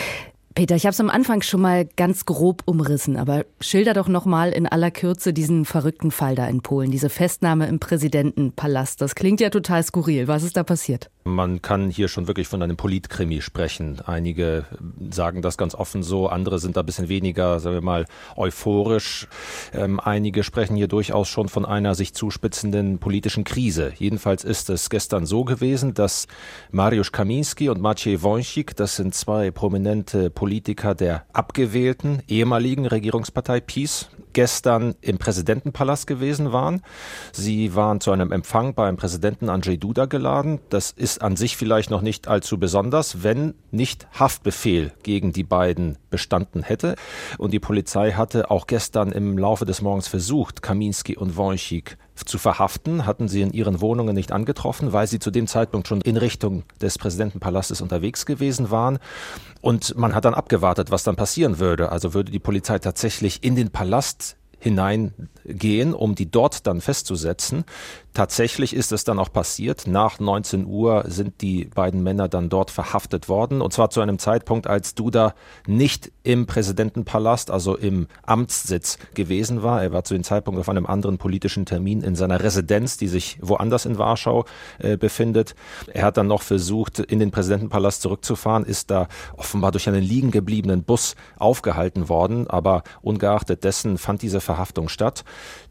Peter, 0.55 0.75
ich 0.75 0.85
habe 0.85 0.93
es 0.93 1.01
am 1.01 1.11
Anfang 1.11 1.43
schon 1.43 1.61
mal 1.61 1.87
ganz 1.97 2.27
grob 2.27 2.63
umrissen, 2.65 3.17
aber 3.17 3.45
schilder 3.61 3.95
doch 3.95 4.09
noch 4.09 4.25
mal 4.25 4.51
in 4.51 4.67
aller 4.67 4.91
Kürze 4.91 5.33
diesen 5.33 5.65
verrückten 5.65 6.11
Fall 6.11 6.35
da 6.35 6.49
in 6.49 6.61
Polen, 6.61 6.91
diese 6.91 7.09
Festnahme 7.09 7.69
im 7.69 7.79
Präsidentenpalast. 7.79 9.01
Das 9.01 9.15
klingt 9.15 9.41
ja 9.41 9.51
total 9.51 9.85
skurril. 9.85 10.27
Was 10.27 10.43
ist 10.43 10.57
da 10.57 10.65
passiert? 10.65 11.09
Man 11.25 11.61
kann 11.61 11.91
hier 11.91 12.09
schon 12.09 12.29
wirklich 12.29 12.49
von 12.49 12.63
einem 12.63 12.77
Politkrimi 12.77 13.43
sprechen. 13.43 14.01
Einige 14.07 14.65
sagen 15.11 15.43
das 15.43 15.59
ganz 15.59 15.75
offen 15.75 16.03
so, 16.03 16.29
andere 16.29 16.59
sind 16.59 16.77
da 16.77 16.81
ein 16.81 16.87
bisschen 16.87 17.09
weniger, 17.09 17.61
sagen 17.61 17.77
wir 17.77 17.83
mal, 17.83 18.07
euphorisch. 18.37 19.29
Ähm, 19.75 20.01
einige 20.01 20.43
sprechen 20.43 20.77
hier 20.77 20.89
durchaus 20.89 21.29
schon 21.29 21.49
von 21.49 21.67
einer 21.67 21.95
sich 21.95 22.15
zuspitzenden 22.15 22.99
politischen 22.99 23.45
Krise. 23.45 23.93
Jedenfalls 23.99 24.45
ist 24.45 24.71
es 24.71 24.89
gestern 24.89 25.27
so 25.27 25.45
gewesen, 25.45 25.93
dass 25.93 26.27
Mariusz 26.71 27.13
Kaminski 27.13 27.69
und 27.69 27.83
Maciej 27.83 28.23
Wąsik, 28.23 28.75
das 28.77 28.97
sind 28.97 29.15
zwei 29.15 29.51
prominente 29.51 30.31
Politiker 30.31 30.95
der 30.95 31.25
abgewählten 31.33 32.23
ehemaligen 32.29 32.87
Regierungspartei 32.87 33.61
PiS, 33.61 34.09
gestern 34.33 34.95
im 35.01 35.19
Präsidentenpalast 35.19 36.07
gewesen 36.07 36.53
waren. 36.53 36.83
Sie 37.33 37.75
waren 37.75 38.01
zu 38.01 38.13
einem 38.13 38.33
Empfang 38.33 38.75
beim 38.75 38.97
Präsidenten 38.97 39.49
Andrzej 39.49 39.79
Duda 39.79 40.07
geladen. 40.07 40.61
Das 40.71 40.93
ist 40.93 41.10
an 41.19 41.37
sich 41.37 41.57
vielleicht 41.57 41.91
noch 41.91 42.03
nicht 42.03 42.29
allzu 42.29 42.59
besonders, 42.59 43.23
wenn 43.23 43.55
nicht 43.71 44.09
Haftbefehl 44.19 44.93
gegen 45.03 45.33
die 45.33 45.45
beiden 45.45 45.99
bestanden 46.11 46.63
hätte. 46.63 46.95
Und 47.39 47.53
die 47.53 47.61
Polizei 47.61 48.13
hatte 48.13 48.51
auch 48.51 48.67
gestern 48.67 49.13
im 49.13 49.39
Laufe 49.39 49.65
des 49.65 49.83
Morgens 49.83 50.09
versucht, 50.09 50.63
Kaminski 50.63 51.17
und 51.17 51.37
Wojcik 51.37 51.99
zu 52.15 52.39
verhaften, 52.39 53.07
hatten 53.07 53.29
sie 53.29 53.41
in 53.41 53.53
ihren 53.53 53.81
Wohnungen 53.81 54.15
nicht 54.15 54.33
angetroffen, 54.33 54.93
weil 54.93 55.07
sie 55.07 55.19
zu 55.19 55.31
dem 55.31 55.47
Zeitpunkt 55.47 55.89
schon 55.89 56.01
in 56.03 56.17
Richtung 56.17 56.65
des 56.81 56.99
Präsidentenpalastes 56.99 57.81
unterwegs 57.81 58.27
gewesen 58.27 58.71
waren. 58.71 58.99
Und 59.61 59.97
man 59.97 60.15
hat 60.15 60.25
dann 60.25 60.35
abgewartet, 60.35 60.91
was 60.91 61.03
dann 61.03 61.17
passieren 61.17 61.59
würde. 61.59 61.93
Also 61.93 62.15
würde 62.15 62.31
die 62.31 62.39
Polizei 62.39 62.79
tatsächlich 62.79 63.43
in 63.43 63.57
den 63.57 63.71
Palast 63.71 64.37
hineingehen, 64.61 65.95
um 65.95 66.15
die 66.15 66.31
dort 66.31 66.67
dann 66.67 66.81
festzusetzen. 66.81 67.65
Tatsächlich 68.13 68.75
ist 68.75 68.91
es 68.91 69.05
dann 69.05 69.21
auch 69.21 69.33
passiert. 69.33 69.87
Nach 69.87 70.19
19 70.19 70.67
Uhr 70.67 71.05
sind 71.07 71.41
die 71.43 71.67
beiden 71.67 72.03
Männer 72.03 72.29
dann 72.29 72.49
dort 72.49 72.73
verhaftet 72.73 73.29
worden. 73.29 73.61
Und 73.61 73.73
zwar 73.73 73.91
zu 73.91 74.01
einem 74.01 74.19
Zeitpunkt, 74.19 74.67
als 74.67 74.97
Duda 74.97 75.35
nicht 75.67 76.11
im 76.25 76.47
Präsidentenpalast, 76.47 77.53
also 77.53 77.77
im 77.77 78.09
Amtssitz 78.25 78.99
gewesen 79.15 79.63
war. 79.63 79.83
Er 79.83 79.93
war 79.93 80.03
zu 80.03 80.15
dem 80.15 80.25
Zeitpunkt 80.25 80.59
auf 80.59 80.69
einem 80.69 80.87
anderen 80.87 81.19
politischen 81.19 81.67
Termin 81.67 82.03
in 82.03 82.17
seiner 82.17 82.43
Residenz, 82.43 82.97
die 82.97 83.07
sich 83.07 83.39
woanders 83.43 83.87
in 83.87 83.97
Warschau 83.97 84.45
äh, 84.79 84.97
befindet. 84.97 85.55
Er 85.93 86.05
hat 86.05 86.17
dann 86.17 86.27
noch 86.27 86.43
versucht, 86.43 86.99
in 86.99 87.21
den 87.21 87.31
Präsidentenpalast 87.31 88.03
zurückzufahren, 88.03 88.65
ist 88.65 88.91
da 88.91 89.07
offenbar 89.37 89.71
durch 89.71 89.89
einen 89.89 90.03
liegen 90.03 90.33
gebliebenen 90.33 90.83
Bus 90.83 91.15
aufgehalten 91.39 92.09
worden. 92.09 92.51
Aber 92.51 92.83
ungeachtet 93.03 93.63
dessen 93.63 93.99
fand 93.99 94.23
diese 94.23 94.41
Verhaftung 94.41 94.89
statt. 94.89 95.25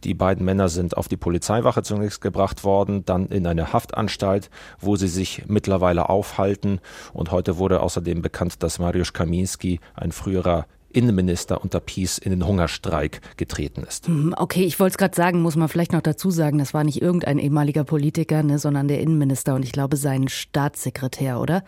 Die 0.03 0.13
beiden 0.13 0.45
Männer 0.45 0.69
sind 0.69 0.95
auf 0.95 1.07
die 1.07 1.17
Polizeiwache 1.17 1.83
zunächst 1.83 2.21
gebracht 2.21 2.63
worden, 2.63 3.05
dann 3.05 3.27
in 3.27 3.45
eine 3.45 3.73
Haftanstalt, 3.73 4.49
wo 4.79 4.95
sie 4.95 5.07
sich 5.07 5.43
mittlerweile 5.47 6.09
aufhalten. 6.09 6.79
Und 7.13 7.31
heute 7.31 7.57
wurde 7.57 7.81
außerdem 7.81 8.21
bekannt, 8.21 8.63
dass 8.63 8.79
Mariusz 8.79 9.13
Kaminski, 9.13 9.79
ein 9.95 10.11
früherer 10.11 10.65
Innenminister 10.91 11.61
unter 11.61 11.79
Peace 11.79 12.17
in 12.17 12.31
den 12.31 12.45
Hungerstreik 12.45 13.21
getreten 13.37 13.83
ist. 13.83 14.07
Hm, 14.07 14.33
okay, 14.37 14.63
ich 14.63 14.79
wollte 14.79 14.93
es 14.93 14.97
gerade 14.97 15.15
sagen, 15.15 15.41
muss 15.41 15.55
man 15.55 15.69
vielleicht 15.69 15.93
noch 15.93 16.01
dazu 16.01 16.31
sagen, 16.31 16.57
das 16.57 16.73
war 16.73 16.83
nicht 16.83 17.01
irgendein 17.01 17.39
ehemaliger 17.39 17.83
Politiker, 17.83 18.43
ne, 18.43 18.59
sondern 18.59 18.87
der 18.87 18.99
Innenminister 18.99 19.55
und 19.55 19.63
ich 19.63 19.71
glaube 19.71 19.97
sein 19.97 20.27
Staatssekretär, 20.27 21.39
oder? 21.39 21.63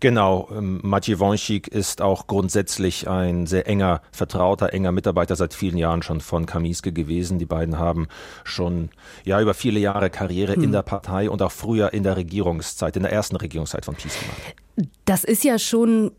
Genau, 0.00 0.48
ähm, 0.52 0.80
Maciej 0.82 1.18
Wąsik 1.18 1.68
ist 1.68 2.00
auch 2.00 2.26
grundsätzlich 2.26 3.08
ein 3.08 3.46
sehr 3.46 3.66
enger 3.66 4.02
Vertrauter, 4.12 4.72
enger 4.72 4.92
Mitarbeiter 4.92 5.36
seit 5.36 5.54
vielen 5.54 5.76
Jahren 5.76 6.02
schon 6.02 6.20
von 6.20 6.46
Kamiske 6.46 6.92
gewesen. 6.92 7.38
Die 7.38 7.46
beiden 7.46 7.78
haben 7.78 8.08
schon 8.44 8.90
ja 9.24 9.40
über 9.40 9.54
viele 9.54 9.80
Jahre 9.80 10.10
Karriere 10.10 10.54
hm. 10.54 10.64
in 10.64 10.72
der 10.72 10.82
Partei 10.82 11.28
und 11.30 11.42
auch 11.42 11.52
früher 11.52 11.92
in 11.92 12.02
der 12.02 12.16
Regierungszeit, 12.16 12.96
in 12.96 13.02
der 13.02 13.12
ersten 13.12 13.36
Regierungszeit 13.36 13.84
von 13.84 13.94
Peace 13.94 14.18
gemacht. 14.18 14.90
Das 15.04 15.24
ist 15.24 15.44
ja 15.44 15.58
schon 15.58 16.12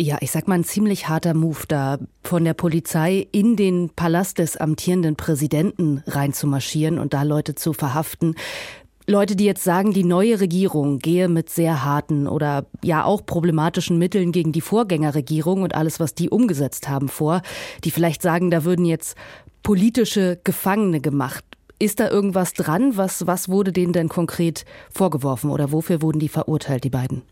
ja, 0.00 0.18
ich 0.20 0.30
sag 0.30 0.46
mal, 0.46 0.54
ein 0.54 0.64
ziemlich 0.64 1.08
harter 1.08 1.34
Move, 1.34 1.64
da 1.66 1.98
von 2.22 2.44
der 2.44 2.54
Polizei 2.54 3.26
in 3.32 3.56
den 3.56 3.90
Palast 3.90 4.38
des 4.38 4.56
amtierenden 4.56 5.16
Präsidenten 5.16 6.02
reinzumarschieren 6.06 6.98
und 6.98 7.14
da 7.14 7.24
Leute 7.24 7.56
zu 7.56 7.72
verhaften. 7.72 8.36
Leute, 9.08 9.34
die 9.34 9.44
jetzt 9.44 9.64
sagen, 9.64 9.92
die 9.92 10.04
neue 10.04 10.38
Regierung 10.38 10.98
gehe 10.98 11.28
mit 11.28 11.50
sehr 11.50 11.84
harten 11.84 12.28
oder 12.28 12.66
ja 12.84 13.04
auch 13.04 13.24
problematischen 13.24 13.98
Mitteln 13.98 14.32
gegen 14.32 14.52
die 14.52 14.60
Vorgängerregierung 14.60 15.62
und 15.62 15.74
alles, 15.74 15.98
was 15.98 16.14
die 16.14 16.30
umgesetzt 16.30 16.88
haben, 16.88 17.08
vor, 17.08 17.42
die 17.84 17.90
vielleicht 17.90 18.22
sagen, 18.22 18.50
da 18.50 18.64
würden 18.64 18.84
jetzt 18.84 19.16
politische 19.62 20.38
Gefangene 20.44 21.00
gemacht. 21.00 21.44
Ist 21.80 22.00
da 22.00 22.10
irgendwas 22.10 22.52
dran? 22.52 22.96
Was, 22.96 23.26
was 23.26 23.48
wurde 23.48 23.72
denen 23.72 23.92
denn 23.92 24.08
konkret 24.08 24.64
vorgeworfen 24.90 25.50
oder 25.50 25.72
wofür 25.72 26.02
wurden 26.02 26.18
die 26.18 26.28
verurteilt, 26.28 26.84
die 26.84 26.90
beiden? 26.90 27.22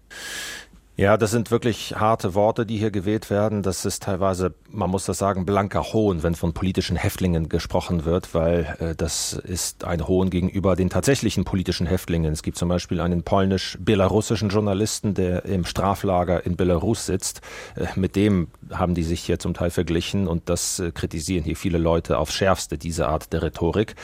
Ja, 0.99 1.19
das 1.19 1.31
sind 1.31 1.51
wirklich 1.51 1.95
harte 1.95 2.35
Worte, 2.35 2.65
die 2.65 2.79
hier 2.79 2.91
gewählt 2.91 3.29
werden. 3.29 3.63
Das 3.63 3.85
ist 3.85 4.05
teilweise, 4.05 4.55
man 4.71 4.89
muss 4.89 5.05
das 5.05 5.19
sagen, 5.19 5.45
blanker 5.45 5.93
Hohn, 5.93 6.23
wenn 6.23 6.35
von 6.35 6.55
politischen 6.55 6.97
Häftlingen 6.97 7.51
gesprochen 7.51 8.07
wird, 8.07 8.35
weil 8.35 8.77
äh, 8.81 8.95
das 8.95 9.35
ist 9.35 9.85
ein 9.85 10.09
Hohn 10.09 10.31
gegenüber 10.31 10.75
den 10.75 10.89
tatsächlichen 10.89 11.45
politischen 11.45 11.87
Häftlingen. 11.87 12.33
Es 12.33 12.43
gibt 12.43 12.57
zum 12.57 12.71
Beispiel 12.71 13.03
einen 13.03 13.25
polnisch-belarussischen 13.25 14.49
Journalisten, 14.49 15.13
der 15.13 15.45
im 15.45 15.67
Straflager 15.67 16.47
in 16.47 16.57
Belarus 16.57 17.05
sitzt. 17.05 17.43
Äh, 17.75 17.89
mit 17.95 18.17
dem 18.17 18.49
haben 18.71 18.95
die 18.95 19.05
sich 19.05 19.21
hier 19.21 19.39
zum 19.39 19.53
Teil 19.53 19.69
verglichen 19.69 20.27
und 20.27 20.49
das 20.49 20.79
äh, 20.79 20.93
kritisieren 20.93 21.45
hier 21.45 21.57
viele 21.57 21.77
Leute 21.77 22.17
aufs 22.17 22.33
Schärfste, 22.33 22.79
diese 22.79 23.07
Art 23.07 23.35
der 23.35 23.43
Rhetorik 23.43 23.97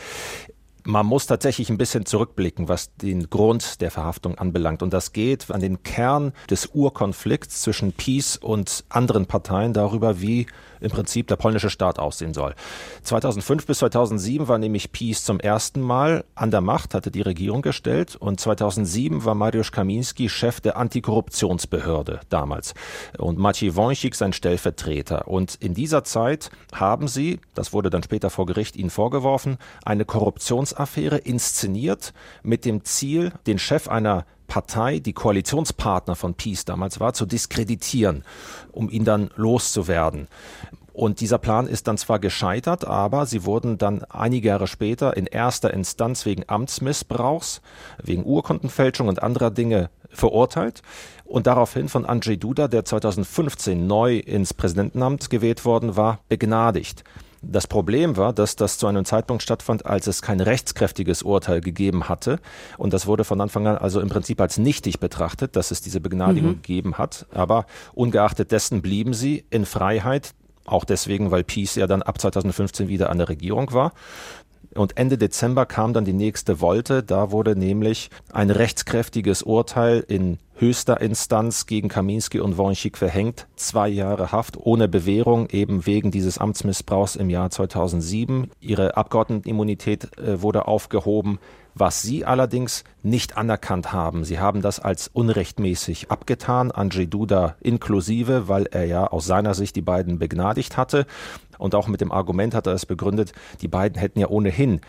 man 0.84 1.06
muss 1.06 1.26
tatsächlich 1.26 1.70
ein 1.70 1.78
bisschen 1.78 2.06
zurückblicken, 2.06 2.68
was 2.68 2.94
den 2.96 3.30
Grund 3.30 3.80
der 3.80 3.90
Verhaftung 3.90 4.36
anbelangt. 4.36 4.82
Und 4.82 4.92
das 4.92 5.12
geht 5.12 5.50
an 5.50 5.60
den 5.60 5.82
Kern 5.82 6.32
des 6.50 6.70
Urkonflikts 6.72 7.62
zwischen 7.62 7.92
Peace 7.92 8.36
und 8.36 8.84
anderen 8.88 9.26
Parteien 9.26 9.72
darüber, 9.72 10.20
wie 10.20 10.46
im 10.82 10.90
Prinzip 10.90 11.28
der 11.28 11.36
polnische 11.36 11.70
Staat 11.70 11.98
aussehen 11.98 12.34
soll. 12.34 12.54
2005 13.02 13.66
bis 13.66 13.78
2007 13.78 14.48
war 14.48 14.58
nämlich 14.58 14.92
PiS 14.92 15.24
zum 15.24 15.40
ersten 15.40 15.80
Mal 15.80 16.24
an 16.34 16.50
der 16.50 16.60
Macht, 16.60 16.94
hatte 16.94 17.10
die 17.10 17.22
Regierung 17.22 17.62
gestellt 17.62 18.16
und 18.16 18.40
2007 18.40 19.24
war 19.24 19.34
Mariusz 19.34 19.70
Kaminski 19.70 20.28
Chef 20.28 20.60
der 20.60 20.76
Antikorruptionsbehörde 20.76 22.20
damals 22.28 22.74
und 23.18 23.38
Maciej 23.38 23.76
Wąsik 23.76 24.16
sein 24.16 24.32
Stellvertreter. 24.32 25.28
Und 25.28 25.54
in 25.60 25.74
dieser 25.74 26.04
Zeit 26.04 26.50
haben 26.72 27.08
sie, 27.08 27.40
das 27.54 27.72
wurde 27.72 27.90
dann 27.90 28.02
später 28.02 28.30
vor 28.30 28.46
Gericht 28.46 28.76
ihnen 28.76 28.90
vorgeworfen, 28.90 29.58
eine 29.84 30.04
Korruptionsaffäre 30.72 31.18
inszeniert 31.18 32.12
mit 32.42 32.64
dem 32.64 32.85
Ziel, 32.85 33.32
den 33.46 33.58
Chef 33.58 33.88
einer 33.88 34.24
Partei, 34.46 34.98
die 34.98 35.12
Koalitionspartner 35.12 36.14
von 36.14 36.35
Peace 36.35 36.64
damals 36.64 37.00
war, 37.00 37.14
zu 37.14 37.26
diskreditieren, 37.26 38.24
um 38.70 38.90
ihn 38.90 39.04
dann 39.04 39.30
loszuwerden. 39.37 40.28
Und 40.92 41.20
dieser 41.20 41.38
Plan 41.38 41.66
ist 41.66 41.88
dann 41.88 41.96
zwar 41.96 42.18
gescheitert, 42.18 42.87
aber 42.87 43.24
sie 43.24 43.44
wurden 43.44 43.78
dann 43.78 44.04
einige 44.04 44.48
Jahre 44.48 44.66
später 44.66 45.16
in 45.16 45.26
erster 45.26 45.72
Instanz 45.72 46.26
wegen 46.26 46.44
Amtsmissbrauchs, 46.46 47.62
wegen 48.02 48.26
Urkundenfälschung 48.26 49.08
und 49.08 49.22
anderer 49.22 49.50
Dinge 49.50 49.88
verurteilt 50.11 50.82
und 51.24 51.46
daraufhin 51.46 51.88
von 51.88 52.04
Andrzej 52.04 52.37
Duda, 52.37 52.68
der 52.68 52.85
2015 52.85 53.87
neu 53.87 54.18
ins 54.18 54.52
Präsidentenamt 54.52 55.30
gewählt 55.30 55.64
worden 55.64 55.96
war, 55.96 56.18
begnadigt. 56.28 57.04
Das 57.42 57.66
Problem 57.66 58.16
war, 58.16 58.33
dass 58.33 58.55
das 58.55 58.78
zu 58.78 58.87
einem 58.87 59.05
Zeitpunkt 59.05 59.42
stattfand, 59.42 59.85
als 59.85 60.07
es 60.07 60.22
kein 60.22 60.40
rechtskräftiges 60.40 61.22
Urteil 61.22 61.61
gegeben 61.61 62.09
hatte. 62.09 62.38
Und 62.78 62.92
das 62.92 63.09
wurde 63.09 63.24
von 63.24 63.40
Anfang 63.40 63.66
an 63.66 63.76
also 63.76 64.00
im 64.00 64.09
Prinzip 64.09 64.40
als 64.40 64.59
nichtig 64.59 65.00
betrachtet, 65.00 65.57
dass 65.57 65.72
es 65.72 65.81
diese 65.81 66.00
Begnadigung 66.00 66.52
mhm. 66.52 66.62
gegeben 66.62 66.98
hat. 66.98 67.26
Aber 67.35 67.66
ungeachtet 67.94 68.52
dessen 68.52 68.81
blieben 68.81 69.12
sie 69.12 69.44
in 69.50 69.66
Freiheit. 69.66 70.35
Auch 70.64 70.85
deswegen, 70.85 71.33
weil 71.33 71.42
Peace 71.42 71.74
ja 71.74 71.88
dann 71.88 72.02
ab 72.02 72.20
2015 72.20 72.87
wieder 72.87 73.11
an 73.11 73.18
der 73.18 73.28
Regierung 73.28 73.72
war. 73.72 73.92
Und 74.74 74.96
Ende 74.96 75.18
Dezember 75.18 75.66
kam 75.66 75.92
dann 75.92 76.04
die 76.04 76.12
nächste 76.12 76.61
Wolte. 76.61 77.02
Da 77.02 77.30
wurde 77.30 77.56
nämlich 77.56 78.11
ein 78.32 78.50
rechtskräftiges 78.50 79.42
Urteil 79.42 80.04
in 80.06 80.38
höchster 80.54 81.00
Instanz 81.00 81.66
gegen 81.66 81.88
Kaminski 81.88 82.40
und 82.40 82.56
Wojcik 82.56 82.96
verhängt. 82.96 83.48
Zwei 83.56 83.88
Jahre 83.88 84.32
Haft 84.32 84.56
ohne 84.56 84.88
Bewährung, 84.88 85.48
eben 85.50 85.87
wegen 85.87 86.11
dieses 86.11 86.38
Amtsmissbrauchs 86.38 87.16
im 87.16 87.30
Jahr 87.30 87.50
2007. 87.50 88.50
Ihre 88.61 88.96
Abgeordnetenimmunität 88.96 90.16
äh, 90.18 90.40
wurde 90.40 90.68
aufgehoben. 90.68 91.38
Was 91.74 92.02
sie 92.02 92.24
allerdings 92.24 92.85
nicht 93.02 93.37
anerkannt 93.37 93.92
haben, 93.92 94.24
sie 94.24 94.38
haben 94.38 94.62
das 94.62 94.80
als 94.80 95.08
unrechtmäßig 95.08 96.11
abgetan, 96.11 96.70
Andrzej 96.70 97.06
Duda 97.06 97.56
inklusive, 97.61 98.48
weil 98.48 98.66
er 98.66 98.85
ja 98.85 99.06
aus 99.06 99.26
seiner 99.26 99.54
Sicht 99.54 99.76
die 99.76 99.82
beiden 99.82 100.18
begnadigt 100.18 100.76
hatte. 100.76 101.06
Und 101.58 101.74
auch 101.74 101.88
mit 101.88 102.00
dem 102.00 102.12
Argument 102.12 102.54
hat 102.54 102.66
er 102.66 102.74
es 102.74 102.87
begründet, 102.87 103.32
die 103.61 103.68
beiden 103.68 103.98
hätten 103.98 104.18
ja 104.18 104.28
ohnehin 104.28 104.80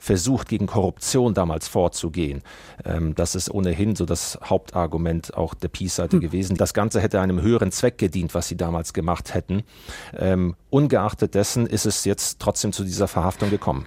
versucht, 0.00 0.48
gegen 0.48 0.66
Korruption 0.66 1.34
damals 1.34 1.68
vorzugehen. 1.68 2.42
Ähm, 2.84 3.14
das 3.14 3.34
ist 3.34 3.50
ohnehin 3.50 3.94
so 3.94 4.06
das 4.06 4.38
Hauptargument 4.42 5.36
auch 5.36 5.54
der 5.54 5.68
Peace-Seite 5.68 6.16
hm. 6.16 6.20
gewesen. 6.20 6.56
Das 6.56 6.74
Ganze 6.74 7.00
hätte 7.00 7.20
einem 7.20 7.42
höheren 7.42 7.70
Zweck 7.70 7.98
gedient, 7.98 8.34
was 8.34 8.48
sie 8.48 8.56
damals 8.56 8.94
gemacht 8.94 9.34
hätten. 9.34 9.62
Ähm, 10.16 10.56
ungeachtet 10.70 11.34
dessen 11.34 11.66
ist 11.66 11.84
es 11.84 12.04
jetzt 12.06 12.40
trotzdem 12.40 12.72
zu 12.72 12.82
dieser 12.82 13.08
Verhaftung 13.08 13.50
gekommen. 13.50 13.86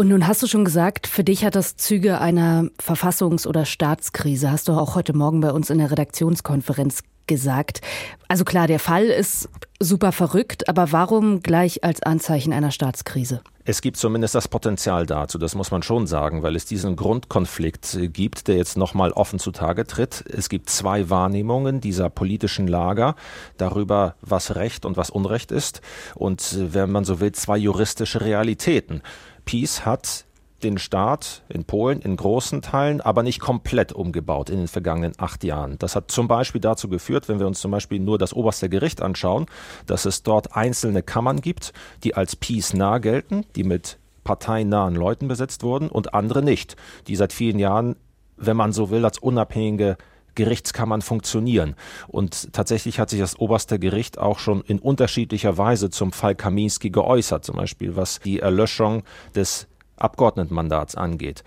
Und 0.00 0.08
nun 0.08 0.26
hast 0.26 0.42
du 0.42 0.46
schon 0.46 0.64
gesagt, 0.64 1.06
für 1.06 1.24
dich 1.24 1.44
hat 1.44 1.54
das 1.54 1.76
Züge 1.76 2.22
einer 2.22 2.70
Verfassungs- 2.82 3.46
oder 3.46 3.66
Staatskrise. 3.66 4.50
Hast 4.50 4.66
du 4.68 4.72
auch 4.72 4.94
heute 4.94 5.12
Morgen 5.12 5.42
bei 5.42 5.52
uns 5.52 5.68
in 5.68 5.76
der 5.76 5.90
Redaktionskonferenz 5.90 7.02
gesagt. 7.26 7.82
Also 8.26 8.44
klar, 8.44 8.66
der 8.66 8.78
Fall 8.78 9.04
ist 9.04 9.50
super 9.78 10.12
verrückt, 10.12 10.70
aber 10.70 10.90
warum 10.92 11.42
gleich 11.42 11.84
als 11.84 12.02
Anzeichen 12.02 12.54
einer 12.54 12.70
Staatskrise? 12.70 13.42
Es 13.66 13.82
gibt 13.82 13.98
zumindest 13.98 14.34
das 14.34 14.48
Potenzial 14.48 15.04
dazu, 15.04 15.36
das 15.36 15.54
muss 15.54 15.70
man 15.70 15.82
schon 15.82 16.06
sagen, 16.06 16.42
weil 16.42 16.56
es 16.56 16.64
diesen 16.64 16.96
Grundkonflikt 16.96 17.98
gibt, 18.12 18.48
der 18.48 18.56
jetzt 18.56 18.78
nochmal 18.78 19.12
offen 19.12 19.38
zutage 19.38 19.86
tritt. 19.86 20.24
Es 20.28 20.48
gibt 20.48 20.70
zwei 20.70 21.10
Wahrnehmungen 21.10 21.80
dieser 21.80 22.08
politischen 22.08 22.66
Lager 22.66 23.16
darüber, 23.58 24.16
was 24.22 24.56
Recht 24.56 24.86
und 24.86 24.96
was 24.96 25.10
Unrecht 25.10 25.52
ist. 25.52 25.82
Und 26.14 26.56
wenn 26.72 26.90
man 26.90 27.04
so 27.04 27.20
will, 27.20 27.32
zwei 27.32 27.58
juristische 27.58 28.22
Realitäten. 28.22 29.02
Peace 29.50 29.84
hat 29.84 30.26
den 30.62 30.78
Staat 30.78 31.42
in 31.48 31.64
Polen 31.64 32.00
in 32.02 32.14
großen 32.14 32.62
Teilen, 32.62 33.00
aber 33.00 33.24
nicht 33.24 33.40
komplett 33.40 33.92
umgebaut 33.92 34.48
in 34.48 34.58
den 34.58 34.68
vergangenen 34.68 35.14
acht 35.18 35.42
Jahren. 35.42 35.76
Das 35.80 35.96
hat 35.96 36.12
zum 36.12 36.28
Beispiel 36.28 36.60
dazu 36.60 36.88
geführt, 36.88 37.28
wenn 37.28 37.40
wir 37.40 37.48
uns 37.48 37.58
zum 37.58 37.72
Beispiel 37.72 37.98
nur 37.98 38.16
das 38.16 38.32
oberste 38.32 38.68
Gericht 38.68 39.02
anschauen, 39.02 39.46
dass 39.86 40.04
es 40.04 40.22
dort 40.22 40.54
einzelne 40.54 41.02
Kammern 41.02 41.40
gibt, 41.40 41.72
die 42.04 42.14
als 42.14 42.36
Peace 42.36 42.74
nah 42.74 42.98
gelten, 42.98 43.44
die 43.56 43.64
mit 43.64 43.98
parteinahen 44.22 44.94
Leuten 44.94 45.26
besetzt 45.26 45.64
wurden 45.64 45.88
und 45.88 46.14
andere 46.14 46.44
nicht, 46.44 46.76
die 47.08 47.16
seit 47.16 47.32
vielen 47.32 47.58
Jahren, 47.58 47.96
wenn 48.36 48.56
man 48.56 48.72
so 48.72 48.90
will, 48.90 49.04
als 49.04 49.18
unabhängige 49.18 49.96
Gerichtskammern 50.40 51.02
funktionieren. 51.02 51.74
Und 52.08 52.52
tatsächlich 52.52 52.98
hat 52.98 53.10
sich 53.10 53.20
das 53.20 53.38
oberste 53.38 53.78
Gericht 53.78 54.18
auch 54.18 54.38
schon 54.38 54.62
in 54.62 54.78
unterschiedlicher 54.78 55.58
Weise 55.58 55.90
zum 55.90 56.12
Fall 56.12 56.34
Kaminski 56.34 56.90
geäußert, 56.90 57.44
zum 57.44 57.56
Beispiel 57.56 57.94
was 57.94 58.20
die 58.20 58.40
Erlöschung 58.40 59.02
des 59.34 59.69
Abgeordnetenmandats 60.00 60.94
angeht. 60.94 61.44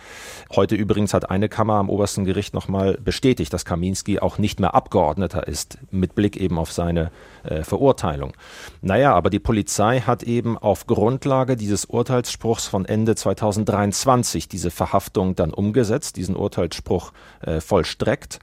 Heute 0.56 0.76
übrigens 0.76 1.14
hat 1.14 1.30
eine 1.30 1.50
Kammer 1.50 1.76
am 1.76 1.90
obersten 1.90 2.26
Gericht 2.26 2.54
nochmal 2.54 2.98
bestätigt, 3.04 3.54
dass 3.54 3.66
Kaminski 3.66 4.20
auch 4.20 4.38
nicht 4.38 4.60
mehr 4.60 4.74
Abgeordneter 4.76 5.48
ist, 5.48 5.78
mit 5.92 6.16
Blick 6.16 6.38
eben 6.38 6.58
auf 6.58 6.72
seine 6.72 7.12
äh, 7.44 7.64
Verurteilung. 7.64 8.34
Naja, 8.82 9.14
aber 9.14 9.30
die 9.30 9.40
Polizei 9.40 10.02
hat 10.02 10.24
eben 10.24 10.58
auf 10.58 10.88
Grundlage 10.88 11.56
dieses 11.56 11.86
Urteilsspruchs 11.86 12.68
von 12.68 12.86
Ende 12.86 13.16
2023 13.16 14.48
diese 14.48 14.72
Verhaftung 14.72 15.36
dann 15.36 15.54
umgesetzt, 15.54 16.18
diesen 16.18 16.36
Urteilsspruch 16.36 17.12
äh, 17.42 17.60
vollstreckt. 17.60 18.40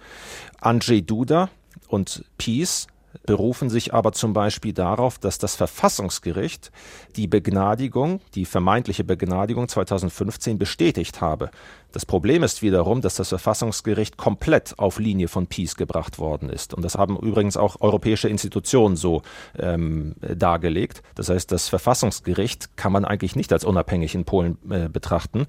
Andrzej 0.61 1.03
Duda 1.03 1.49
und 1.88 2.25
Peace 2.38 2.87
berufen 3.25 3.70
sich 3.70 3.92
aber 3.92 4.12
zum 4.12 4.33
Beispiel 4.33 4.73
darauf, 4.73 5.18
dass 5.18 5.38
das 5.38 5.57
Verfassungsgericht 5.57 6.70
die 7.16 7.27
Begnadigung, 7.27 8.20
die 8.35 8.44
vermeintliche 8.44 9.05
Begnadigung 9.05 9.68
2015 9.68 10.59
bestätigt 10.59 11.20
habe. 11.20 11.51
Das 11.92 12.07
Problem 12.07 12.42
ist 12.44 12.62
wiederum, 12.62 13.01
dass 13.01 13.16
das 13.16 13.31
Verfassungsgericht 13.31 14.16
komplett 14.16 14.79
auf 14.79 14.99
Linie 14.99 15.29
von 15.29 15.49
Peace 15.49 15.75
gebracht 15.75 16.18
worden 16.18 16.49
ist. 16.49 16.73
Und 16.73 16.85
das 16.85 16.94
haben 16.96 17.16
übrigens 17.18 17.57
auch 17.57 17.81
europäische 17.81 18.29
Institutionen 18.29 18.96
so 18.96 19.23
ähm, 19.59 20.14
dargelegt. 20.20 21.03
Das 21.16 21.29
heißt, 21.29 21.51
das 21.51 21.68
Verfassungsgericht 21.68 22.77
kann 22.77 22.92
man 22.92 23.05
eigentlich 23.05 23.35
nicht 23.35 23.53
als 23.53 23.64
unabhängig 23.64 24.14
in 24.14 24.25
Polen 24.25 24.59
äh, 24.70 24.88
betrachten. 24.88 25.46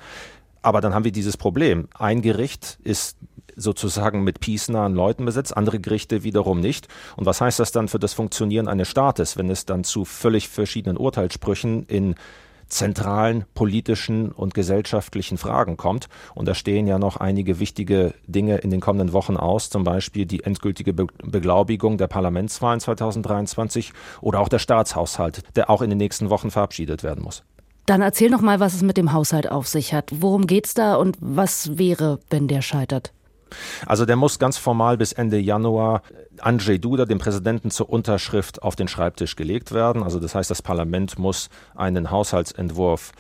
Aber 0.63 0.81
dann 0.81 0.93
haben 0.93 1.05
wir 1.05 1.11
dieses 1.11 1.37
Problem. 1.37 1.87
Ein 1.93 2.21
Gericht 2.21 2.79
ist 2.83 3.17
sozusagen 3.61 4.23
mit 4.23 4.39
peace-nahen 4.39 4.93
Leuten 4.93 5.25
besetzt, 5.25 5.55
andere 5.55 5.79
Gerichte 5.79 6.23
wiederum 6.23 6.59
nicht. 6.59 6.87
Und 7.15 7.25
was 7.25 7.41
heißt 7.41 7.59
das 7.59 7.71
dann 7.71 7.87
für 7.87 7.99
das 7.99 8.13
Funktionieren 8.13 8.67
eines 8.67 8.87
Staates, 8.87 9.37
wenn 9.37 9.49
es 9.49 9.65
dann 9.65 9.83
zu 9.83 10.05
völlig 10.05 10.49
verschiedenen 10.49 10.97
Urteilssprüchen 10.97 11.85
in 11.85 12.15
zentralen 12.71 13.45
politischen 13.53 14.31
und 14.31 14.53
gesellschaftlichen 14.53 15.37
Fragen 15.37 15.77
kommt. 15.77 16.07
Und 16.33 16.47
da 16.47 16.55
stehen 16.55 16.87
ja 16.87 16.97
noch 16.97 17.17
einige 17.17 17.59
wichtige 17.59 18.13
Dinge 18.25 18.57
in 18.57 18.69
den 18.69 18.79
kommenden 18.79 19.13
Wochen 19.13 19.37
aus, 19.37 19.69
zum 19.69 19.83
Beispiel 19.83 20.25
die 20.25 20.43
endgültige 20.43 20.93
Be 20.93 21.07
Beglaubigung 21.23 21.97
der 21.97 22.07
Parlamentswahlen 22.07 22.79
2023 22.79 23.93
oder 24.21 24.39
auch 24.39 24.49
der 24.49 24.59
Staatshaushalt, 24.59 25.43
der 25.55 25.69
auch 25.69 25.81
in 25.81 25.89
den 25.89 25.97
nächsten 25.97 26.29
Wochen 26.29 26.51
verabschiedet 26.51 27.03
werden 27.03 27.23
muss. 27.23 27.43
Dann 27.85 28.01
erzähl 28.01 28.29
noch 28.29 28.41
mal, 28.41 28.59
was 28.59 28.73
es 28.73 28.83
mit 28.83 28.97
dem 28.97 29.11
Haushalt 29.11 29.51
auf 29.51 29.67
sich 29.67 29.93
hat. 29.93 30.11
Worum 30.11 30.47
geht's 30.47 30.73
da 30.73 30.95
und 30.95 31.17
was 31.19 31.77
wäre, 31.77 32.19
wenn 32.29 32.47
der 32.47 32.61
scheitert? 32.61 33.11
Also 33.85 34.05
der 34.05 34.15
muss 34.15 34.39
ganz 34.39 34.57
formal 34.57 34.97
bis 34.97 35.13
Ende 35.13 35.37
Januar 35.37 36.01
Andrzej 36.39 36.79
Duda, 36.79 37.05
dem 37.05 37.19
Präsidenten, 37.19 37.71
zur 37.71 37.89
Unterschrift 37.89 38.63
auf 38.63 38.75
den 38.75 38.87
Schreibtisch 38.87 39.35
gelegt 39.35 39.71
werden. 39.71 40.03
Also 40.03 40.19
das 40.19 40.35
heißt, 40.35 40.49
das 40.49 40.61
Parlament 40.61 41.19
muss 41.19 41.49
einen 41.75 42.11
Haushaltsentwurf 42.11 43.11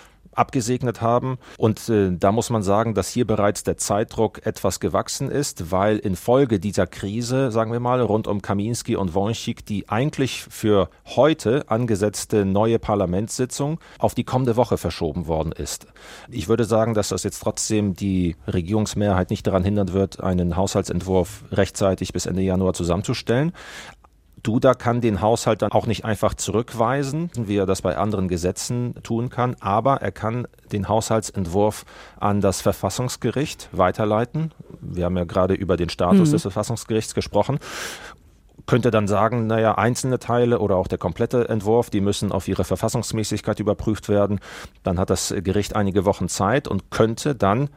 abgesegnet 0.41 1.01
haben. 1.01 1.37
Und 1.57 1.87
äh, 1.87 2.11
da 2.11 2.31
muss 2.31 2.49
man 2.49 2.63
sagen, 2.63 2.95
dass 2.95 3.09
hier 3.09 3.27
bereits 3.27 3.63
der 3.63 3.77
Zeitdruck 3.77 4.43
etwas 4.45 4.79
gewachsen 4.79 5.29
ist, 5.29 5.71
weil 5.71 5.99
infolge 5.99 6.59
dieser 6.59 6.87
Krise, 6.87 7.51
sagen 7.51 7.71
wir 7.71 7.79
mal, 7.79 8.01
rund 8.01 8.27
um 8.27 8.41
Kaminski 8.41 8.95
und 8.95 9.13
Wojcik, 9.13 9.65
die 9.65 9.87
eigentlich 9.87 10.43
für 10.49 10.89
heute 11.05 11.69
angesetzte 11.69 12.43
neue 12.43 12.79
Parlamentssitzung 12.79 13.79
auf 13.99 14.15
die 14.15 14.23
kommende 14.23 14.55
Woche 14.55 14.79
verschoben 14.79 15.27
worden 15.27 15.51
ist. 15.51 15.85
Ich 16.29 16.49
würde 16.49 16.65
sagen, 16.65 16.95
dass 16.95 17.09
das 17.09 17.23
jetzt 17.23 17.41
trotzdem 17.41 17.93
die 17.93 18.35
Regierungsmehrheit 18.51 19.29
nicht 19.29 19.45
daran 19.45 19.63
hindern 19.63 19.93
wird, 19.93 20.21
einen 20.21 20.57
Haushaltsentwurf 20.57 21.43
rechtzeitig 21.51 22.13
bis 22.13 22.25
Ende 22.25 22.41
Januar 22.41 22.73
zusammenzustellen. 22.73 23.53
Duda 24.43 24.73
kann 24.73 25.01
den 25.01 25.21
Haushalt 25.21 25.61
dann 25.61 25.71
auch 25.71 25.85
nicht 25.85 26.05
einfach 26.05 26.33
zurückweisen, 26.33 27.29
wie 27.35 27.57
er 27.57 27.65
das 27.65 27.81
bei 27.81 27.97
anderen 27.97 28.27
Gesetzen 28.27 28.95
tun 29.03 29.29
kann, 29.29 29.55
aber 29.59 30.01
er 30.01 30.11
kann 30.11 30.47
den 30.71 30.87
Haushaltsentwurf 30.87 31.85
an 32.19 32.41
das 32.41 32.61
Verfassungsgericht 32.61 33.69
weiterleiten. 33.71 34.53
Wir 34.79 35.05
haben 35.05 35.17
ja 35.17 35.25
gerade 35.25 35.53
über 35.53 35.77
den 35.77 35.89
Status 35.89 36.29
mhm. 36.29 36.33
des 36.33 36.41
Verfassungsgerichts 36.41 37.13
gesprochen 37.13 37.59
könnte 38.65 38.91
dann 38.91 39.07
sagen, 39.07 39.47
naja, 39.47 39.75
einzelne 39.75 40.19
Teile 40.19 40.59
oder 40.59 40.77
auch 40.77 40.87
der 40.87 40.97
komplette 40.97 41.49
Entwurf, 41.49 41.89
die 41.89 42.01
müssen 42.01 42.31
auf 42.31 42.47
ihre 42.47 42.63
Verfassungsmäßigkeit 42.63 43.59
überprüft 43.59 44.09
werden. 44.09 44.39
Dann 44.83 44.99
hat 44.99 45.09
das 45.09 45.33
Gericht 45.37 45.75
einige 45.75 46.05
Wochen 46.05 46.27
Zeit 46.27 46.67
und 46.67 46.91
könnte 46.91 47.35
dann 47.35 47.69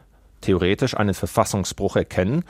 theoretisch 0.45 0.95
einen 0.95 1.13
Verfassungsbruch 1.13 1.95
erkennen, 1.95 2.43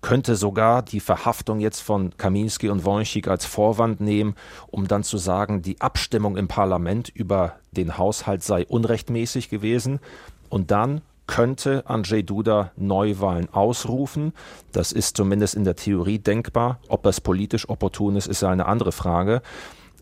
könnte 0.00 0.36
sogar 0.36 0.82
die 0.82 1.00
Verhaftung 1.00 1.60
jetzt 1.60 1.80
von 1.80 2.16
Kaminski 2.16 2.68
und 2.68 2.84
Wojcik 2.84 3.28
als 3.28 3.46
Vorwand 3.46 4.00
nehmen, 4.00 4.34
um 4.68 4.88
dann 4.88 5.02
zu 5.02 5.18
sagen, 5.18 5.62
die 5.62 5.80
Abstimmung 5.80 6.36
im 6.36 6.48
Parlament 6.48 7.08
über 7.08 7.56
den 7.72 7.96
Haushalt 7.98 8.42
sei 8.42 8.66
unrechtmäßig 8.66 9.48
gewesen. 9.48 10.00
Und 10.48 10.70
dann 10.70 11.00
könnte 11.26 11.84
Andrzej 11.86 12.24
Duda 12.24 12.72
Neuwahlen 12.76 13.52
ausrufen. 13.52 14.32
Das 14.72 14.92
ist 14.92 15.16
zumindest 15.16 15.54
in 15.54 15.64
der 15.64 15.76
Theorie 15.76 16.18
denkbar. 16.18 16.80
Ob 16.88 17.02
das 17.02 17.20
politisch 17.20 17.68
opportun 17.68 18.16
ist, 18.16 18.26
ist 18.26 18.42
eine 18.44 18.66
andere 18.66 18.92
Frage. 18.92 19.42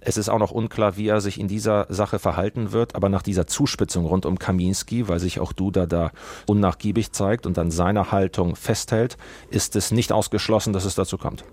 Es 0.01 0.17
ist 0.17 0.29
auch 0.29 0.39
noch 0.39 0.51
unklar, 0.51 0.97
wie 0.97 1.09
er 1.09 1.21
sich 1.21 1.41
in 1.41 1.49
dieser 1.49 1.87
Sache 1.89 2.19
verhalten 2.19 2.73
wird, 2.73 2.95
aber 2.95 3.09
nach 3.09 3.23
dieser 3.23 3.47
Zuspitzung 3.47 4.07
rund 4.07 4.27
um 4.27 4.39
Kaminski, 4.39 5.09
weil 5.09 5.19
sich 5.19 5.41
auch 5.41 5.53
Duda 5.53 5.87
da 5.87 6.13
unnachgiebig 6.47 7.13
zeigt 7.13 7.47
und 7.47 7.59
an 7.59 7.71
seiner 7.71 8.13
Haltung 8.13 8.57
festhält, 8.57 9.17
ist 9.51 9.75
es 9.75 9.91
nicht 9.91 10.13
ausgeschlossen, 10.13 10.73
dass 10.73 10.85
es 10.85 10.95
dazu 10.95 11.19
kommt. 11.19 11.45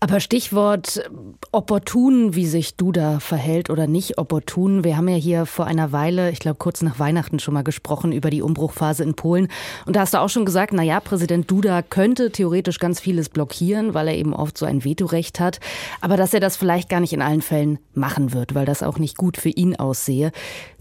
Aber 0.00 0.20
Stichwort 0.20 1.08
opportun, 1.52 2.34
wie 2.34 2.46
sich 2.46 2.76
Duda 2.76 3.20
verhält 3.20 3.70
oder 3.70 3.86
nicht 3.86 4.18
opportun. 4.18 4.84
Wir 4.84 4.96
haben 4.96 5.08
ja 5.08 5.16
hier 5.16 5.46
vor 5.46 5.66
einer 5.66 5.92
Weile, 5.92 6.30
ich 6.30 6.38
glaube 6.38 6.56
kurz 6.58 6.82
nach 6.82 6.98
Weihnachten 6.98 7.38
schon 7.38 7.54
mal 7.54 7.62
gesprochen 7.62 8.12
über 8.12 8.30
die 8.30 8.42
Umbruchphase 8.42 9.04
in 9.04 9.14
Polen. 9.14 9.48
Und 9.86 9.96
da 9.96 10.00
hast 10.00 10.14
du 10.14 10.18
auch 10.18 10.28
schon 10.28 10.44
gesagt, 10.44 10.72
na 10.72 10.82
ja, 10.82 10.98
Präsident 11.00 11.50
Duda 11.50 11.82
könnte 11.82 12.32
theoretisch 12.32 12.78
ganz 12.78 13.00
vieles 13.00 13.28
blockieren, 13.28 13.94
weil 13.94 14.08
er 14.08 14.16
eben 14.16 14.34
oft 14.34 14.56
so 14.56 14.66
ein 14.66 14.84
Vetorecht 14.84 15.40
hat. 15.40 15.60
Aber 16.00 16.16
dass 16.16 16.34
er 16.34 16.40
das 16.40 16.56
vielleicht 16.56 16.88
gar 16.88 17.00
nicht 17.00 17.12
in 17.12 17.22
allen 17.22 17.42
Fällen 17.42 17.78
machen 17.94 18.32
wird, 18.32 18.54
weil 18.54 18.66
das 18.66 18.82
auch 18.82 18.98
nicht 18.98 19.16
gut 19.16 19.36
für 19.36 19.48
ihn 19.48 19.76
aussehe. 19.76 20.32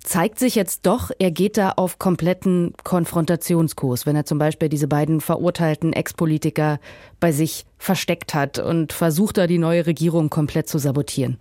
Zeigt 0.03 0.39
sich 0.39 0.55
jetzt 0.55 0.85
doch, 0.85 1.11
er 1.19 1.31
geht 1.31 1.57
da 1.57 1.71
auf 1.71 1.99
kompletten 1.99 2.73
Konfrontationskurs, 2.83 4.05
wenn 4.05 4.15
er 4.15 4.25
zum 4.25 4.37
Beispiel 4.39 4.69
diese 4.69 4.87
beiden 4.87 5.21
verurteilten 5.21 5.93
Ex-Politiker 5.93 6.79
bei 7.19 7.31
sich 7.31 7.65
versteckt 7.77 8.33
hat 8.33 8.59
und 8.59 8.93
versucht 8.93 9.37
da 9.37 9.47
die 9.47 9.57
neue 9.57 9.85
Regierung 9.85 10.29
komplett 10.29 10.67
zu 10.67 10.77
sabotieren. 10.77 11.37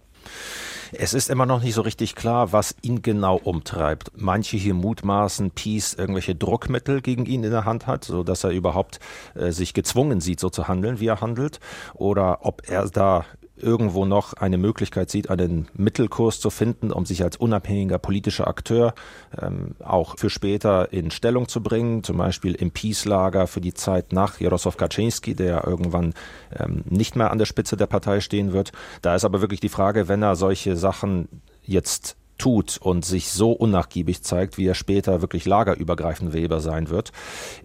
Es 0.93 1.15
ist 1.15 1.31
immer 1.31 1.47
noch 1.47 1.63
nicht 1.63 1.75
so 1.75 1.83
richtig 1.83 2.17
klar, 2.17 2.53
was 2.53 2.75
ihn 2.83 3.01
genau 3.03 3.37
umtreibt. 3.37 4.11
Manche 4.17 4.57
hier 4.57 4.75
mutmaßen, 4.75 5.53
Peace 5.53 5.95
irgendwelche 5.95 6.35
Druckmittel 6.35 7.01
gegen 7.01 7.27
ihn 7.27 7.45
in 7.45 7.53
der 7.53 7.65
Hand 7.65 7.87
hat, 7.87 8.05
so 8.05 8.25
dass 8.25 8.43
er 8.43 8.51
überhaupt 8.51 8.99
äh, 9.35 9.53
sich 9.53 9.73
gezwungen 9.73 10.21
sieht, 10.21 10.41
so 10.41 10.51
zu 10.51 10.67
handeln, 10.67 10.99
wie 10.99 11.07
er 11.07 11.21
handelt, 11.21 11.61
oder 11.95 12.45
ob 12.45 12.69
er 12.69 12.89
da 12.89 13.25
irgendwo 13.63 14.05
noch 14.05 14.35
eine 14.35 14.59
Möglichkeit 14.59 15.11
sieht, 15.11 15.31
einen 15.31 15.69
Mittelkurs 15.75 16.41
zu 16.41 16.51
finden, 16.51 16.93
um 16.93 17.07
sich 17.07 17.23
als 17.23 17.37
unabhängiger 17.37 17.99
politischer 17.99 18.47
Akteur 18.49 18.95
ähm, 19.41 19.75
auch 19.81 20.19
für 20.19 20.31
später 20.31 20.93
in 20.93 21.11
Stellung 21.11 21.49
zu 21.49 21.63
bringen, 21.63 22.03
zum 22.05 22.17
Beispiel 22.17 22.55
im 22.55 22.71
Peace-Lager 22.71 23.47
für 23.47 23.61
die 23.61 23.75
Zeit 23.75 24.13
nach 24.13 24.41
Jaroslaw 24.41 24.77
Kaczynski, 24.77 25.35
der 25.35 25.67
irgendwann 25.67 26.15
ähm, 26.59 26.83
nicht 26.89 27.17
mehr 27.17 27.31
an 27.31 27.39
der 27.39 27.47
Spitze 27.47 27.77
der 27.77 27.87
Partei 27.87 28.21
stehen 28.21 28.53
wird. 28.53 28.73
Da 29.03 29.15
ist 29.15 29.25
aber 29.25 29.41
wirklich 29.41 29.61
die 29.61 29.69
Frage, 29.69 30.09
wenn 30.09 30.23
er 30.23 30.37
solche 30.37 30.77
Sachen 30.77 31.29
jetzt 31.63 32.17
tut 32.41 32.79
und 32.79 33.05
sich 33.05 33.31
so 33.31 33.53
unnachgiebig 33.53 34.23
zeigt, 34.23 34.59
wie 34.59 34.67
er 34.67 34.75
später 34.75 35.21
wirklich 35.21 35.45
lagerübergreifend 35.45 36.33
Weber 36.33 36.61
sein 36.61 36.89
wird. 36.89 37.13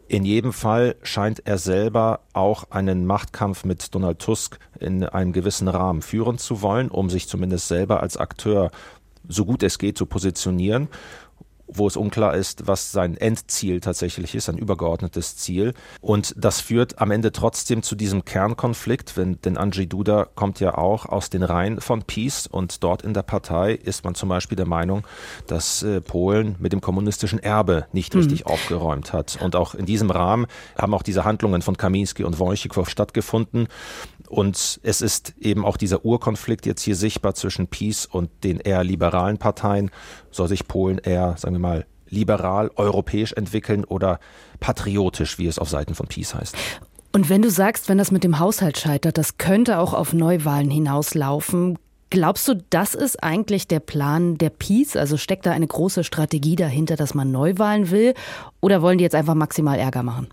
In 0.08 0.26
jedem 0.26 0.54
Fall 0.54 0.96
scheint 1.02 1.42
er 1.46 1.58
selber 1.58 2.20
auch 2.34 2.70
einen 2.72 3.06
Machtkampf 3.06 3.64
mit 3.64 3.96
Donald 3.96 4.20
Tusk 4.20 4.60
in 4.80 5.04
einem 5.04 5.32
gewissen 5.32 5.68
Rahmen 5.68 6.02
führen 6.02 6.38
zu 6.38 6.62
wollen, 6.62 6.90
um 6.90 7.10
sich 7.10 7.28
zumindest 7.28 7.68
selber 7.68 8.02
als 8.02 8.18
Akteur 8.18 8.70
so 9.28 9.46
gut 9.46 9.64
es 9.64 9.80
geht 9.80 9.98
zu 9.98 10.06
positionieren 10.06 10.90
wo 11.68 11.88
es 11.88 11.98
unklar 11.98 12.36
ist, 12.36 12.68
was 12.68 12.92
sein 12.92 13.18
Endziel 13.18 13.80
tatsächlich 13.80 14.36
ist, 14.36 14.50
ein 14.50 14.58
übergeordnetes 14.58 15.36
Ziel. 15.38 15.74
Und 16.02 16.34
das 16.38 16.62
führt 16.62 17.00
am 17.00 17.12
Ende 17.12 17.32
trotzdem 17.32 17.84
zu 17.84 17.96
diesem 17.96 18.26
Kernkonflikt, 18.26 19.18
wenn, 19.18 19.42
denn 19.42 19.58
Andrzej 19.58 19.88
Duda 19.88 20.28
kommt 20.36 20.60
ja 20.60 20.78
auch 20.78 21.06
aus 21.06 21.30
den 21.30 21.44
Reihen 21.44 21.82
von 21.82 22.04
Peace 22.04 22.48
und 22.48 22.84
dort 22.84 23.02
in 23.02 23.14
der 23.14 23.24
Partei 23.24 23.74
ist 23.74 24.04
man 24.04 24.16
zum 24.16 24.30
Beispiel 24.30 24.56
der 24.56 24.68
Meinung, 24.68 25.06
dass 25.48 25.84
äh, 25.84 26.02
Polen 26.02 26.56
mit 26.60 26.74
dem 26.74 26.82
kommunistischen 26.82 27.40
Erbe 27.40 27.88
nicht 27.94 28.14
mhm. 28.14 28.22
richtig 28.22 28.46
aufgeräumt 28.46 29.14
hat. 29.14 29.40
Und 29.42 29.56
auch 29.56 29.76
in 29.76 29.86
diesem 29.86 30.12
Rahmen 30.12 30.48
haben 30.78 30.94
auch 30.94 31.04
diese 31.04 31.26
Handlungen 31.26 31.62
von 31.62 31.78
Kaminski 31.78 32.24
und 32.24 32.40
Wojcikow 32.40 32.90
stattgefunden. 32.90 33.68
Und 34.30 34.80
es 34.84 35.02
ist 35.02 35.34
eben 35.40 35.66
auch 35.66 35.78
dieser 35.78 36.06
Urkonflikt 36.06 36.66
jetzt 36.66 36.82
hier 36.82 36.96
sichtbar 36.96 37.36
zwischen 37.36 37.68
Peace 37.68 38.06
und 38.06 38.30
den 38.44 38.60
eher 38.60 38.84
liberalen 38.84 39.38
Parteien. 39.38 39.92
Soll 40.32 40.48
sich 40.48 40.68
Polen 40.68 40.98
eher, 40.98 41.36
sagen 41.38 41.56
wir 41.56 41.60
mal, 41.60 41.86
liberal, 42.10 42.72
europäisch 42.76 43.34
entwickeln 43.34 43.84
oder 43.84 44.20
patriotisch, 44.60 45.38
wie 45.38 45.48
es 45.48 45.60
auf 45.60 45.70
Seiten 45.70 45.96
von 45.96 46.08
Peace 46.08 46.36
heißt? 46.36 46.56
Und 47.12 47.30
wenn 47.30 47.42
du 47.42 47.50
sagst, 47.50 47.88
wenn 47.88 47.98
das 47.98 48.12
mit 48.12 48.24
dem 48.24 48.40
Haushalt 48.40 48.78
scheitert, 48.78 49.18
das 49.18 49.38
könnte 49.38 49.80
auch 49.80 49.94
auf 49.94 50.14
Neuwahlen 50.14 50.70
hinauslaufen, 50.70 51.78
Glaubst 52.12 52.48
du, 52.48 52.64
das 52.70 52.94
ist 52.94 53.24
eigentlich 53.24 53.68
der 53.68 53.80
Plan 53.80 54.38
der 54.38 54.50
Peace? 54.50 54.96
Also 54.96 55.18
steckt 55.18 55.46
da 55.46 55.52
eine 55.52 55.68
große 55.68 56.04
Strategie 56.04 56.56
dahinter, 56.56 56.96
dass 56.96 57.14
man 57.14 57.32
Neuwahlen 57.32 57.90
will? 57.90 58.14
Oder 58.62 58.82
wollen 58.82 59.00
die 59.00 59.04
jetzt 59.04 59.16
einfach 59.16 59.34
maximal 59.34 59.78
Ärger 59.78 60.04
machen? 60.04 60.28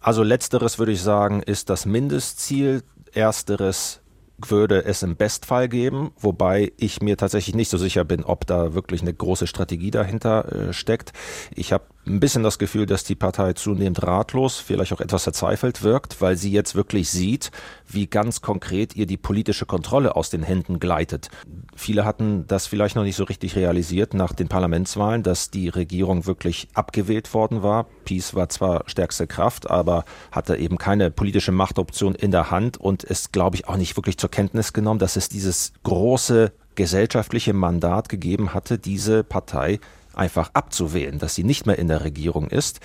Also 0.00 0.22
letzteres 0.22 0.78
würde 0.78 0.92
ich 0.92 1.02
sagen, 1.02 1.42
ist 1.42 1.68
das 1.68 1.84
Mindestziel. 1.84 2.84
Ersteres 3.16 4.02
würde 4.38 4.84
es 4.84 5.02
im 5.02 5.16
Bestfall 5.16 5.68
geben, 5.68 6.10
wobei 6.18 6.72
ich 6.76 7.00
mir 7.00 7.16
tatsächlich 7.16 7.54
nicht 7.54 7.70
so 7.70 7.78
sicher 7.78 8.04
bin, 8.04 8.24
ob 8.24 8.46
da 8.46 8.74
wirklich 8.74 9.02
eine 9.02 9.14
große 9.14 9.46
Strategie 9.46 9.90
dahinter 9.90 10.52
äh, 10.52 10.72
steckt. 10.72 11.12
Ich 11.54 11.72
habe 11.72 11.84
ein 12.06 12.20
bisschen 12.20 12.42
das 12.44 12.58
Gefühl, 12.58 12.86
dass 12.86 13.02
die 13.02 13.16
Partei 13.16 13.54
zunehmend 13.54 14.02
ratlos, 14.02 14.58
vielleicht 14.58 14.92
auch 14.92 15.00
etwas 15.00 15.24
verzweifelt 15.24 15.82
wirkt, 15.82 16.20
weil 16.20 16.36
sie 16.36 16.52
jetzt 16.52 16.76
wirklich 16.76 17.10
sieht, 17.10 17.50
wie 17.88 18.06
ganz 18.06 18.42
konkret 18.42 18.94
ihr 18.94 19.06
die 19.06 19.16
politische 19.16 19.66
Kontrolle 19.66 20.14
aus 20.14 20.30
den 20.30 20.44
Händen 20.44 20.78
gleitet. 20.78 21.30
Viele 21.74 22.04
hatten 22.04 22.46
das 22.46 22.66
vielleicht 22.66 22.94
noch 22.94 23.02
nicht 23.02 23.16
so 23.16 23.24
richtig 23.24 23.56
realisiert 23.56 24.14
nach 24.14 24.32
den 24.32 24.48
Parlamentswahlen, 24.48 25.24
dass 25.24 25.50
die 25.50 25.68
Regierung 25.68 26.26
wirklich 26.26 26.68
abgewählt 26.74 27.32
worden 27.34 27.62
war. 27.62 27.86
Peace 28.04 28.34
war 28.34 28.48
zwar 28.48 28.84
stärkste 28.86 29.26
Kraft, 29.26 29.68
aber 29.68 30.04
hatte 30.30 30.56
eben 30.56 30.78
keine 30.78 31.10
politische 31.10 31.52
Machtoption 31.52 32.14
in 32.14 32.30
der 32.30 32.52
Hand 32.52 32.78
und 32.78 33.02
ist, 33.02 33.32
glaube 33.32 33.56
ich, 33.56 33.68
auch 33.68 33.76
nicht 33.76 33.96
wirklich 33.96 34.16
zur 34.16 34.25
Kenntnis 34.28 34.72
genommen, 34.72 34.98
dass 34.98 35.16
es 35.16 35.28
dieses 35.28 35.72
große 35.82 36.52
gesellschaftliche 36.74 37.52
Mandat 37.52 38.08
gegeben 38.08 38.54
hatte, 38.54 38.78
diese 38.78 39.24
Partei 39.24 39.80
einfach 40.14 40.50
abzuwählen, 40.54 41.18
dass 41.18 41.34
sie 41.34 41.44
nicht 41.44 41.66
mehr 41.66 41.78
in 41.78 41.88
der 41.88 42.04
Regierung 42.04 42.48
ist. 42.48 42.80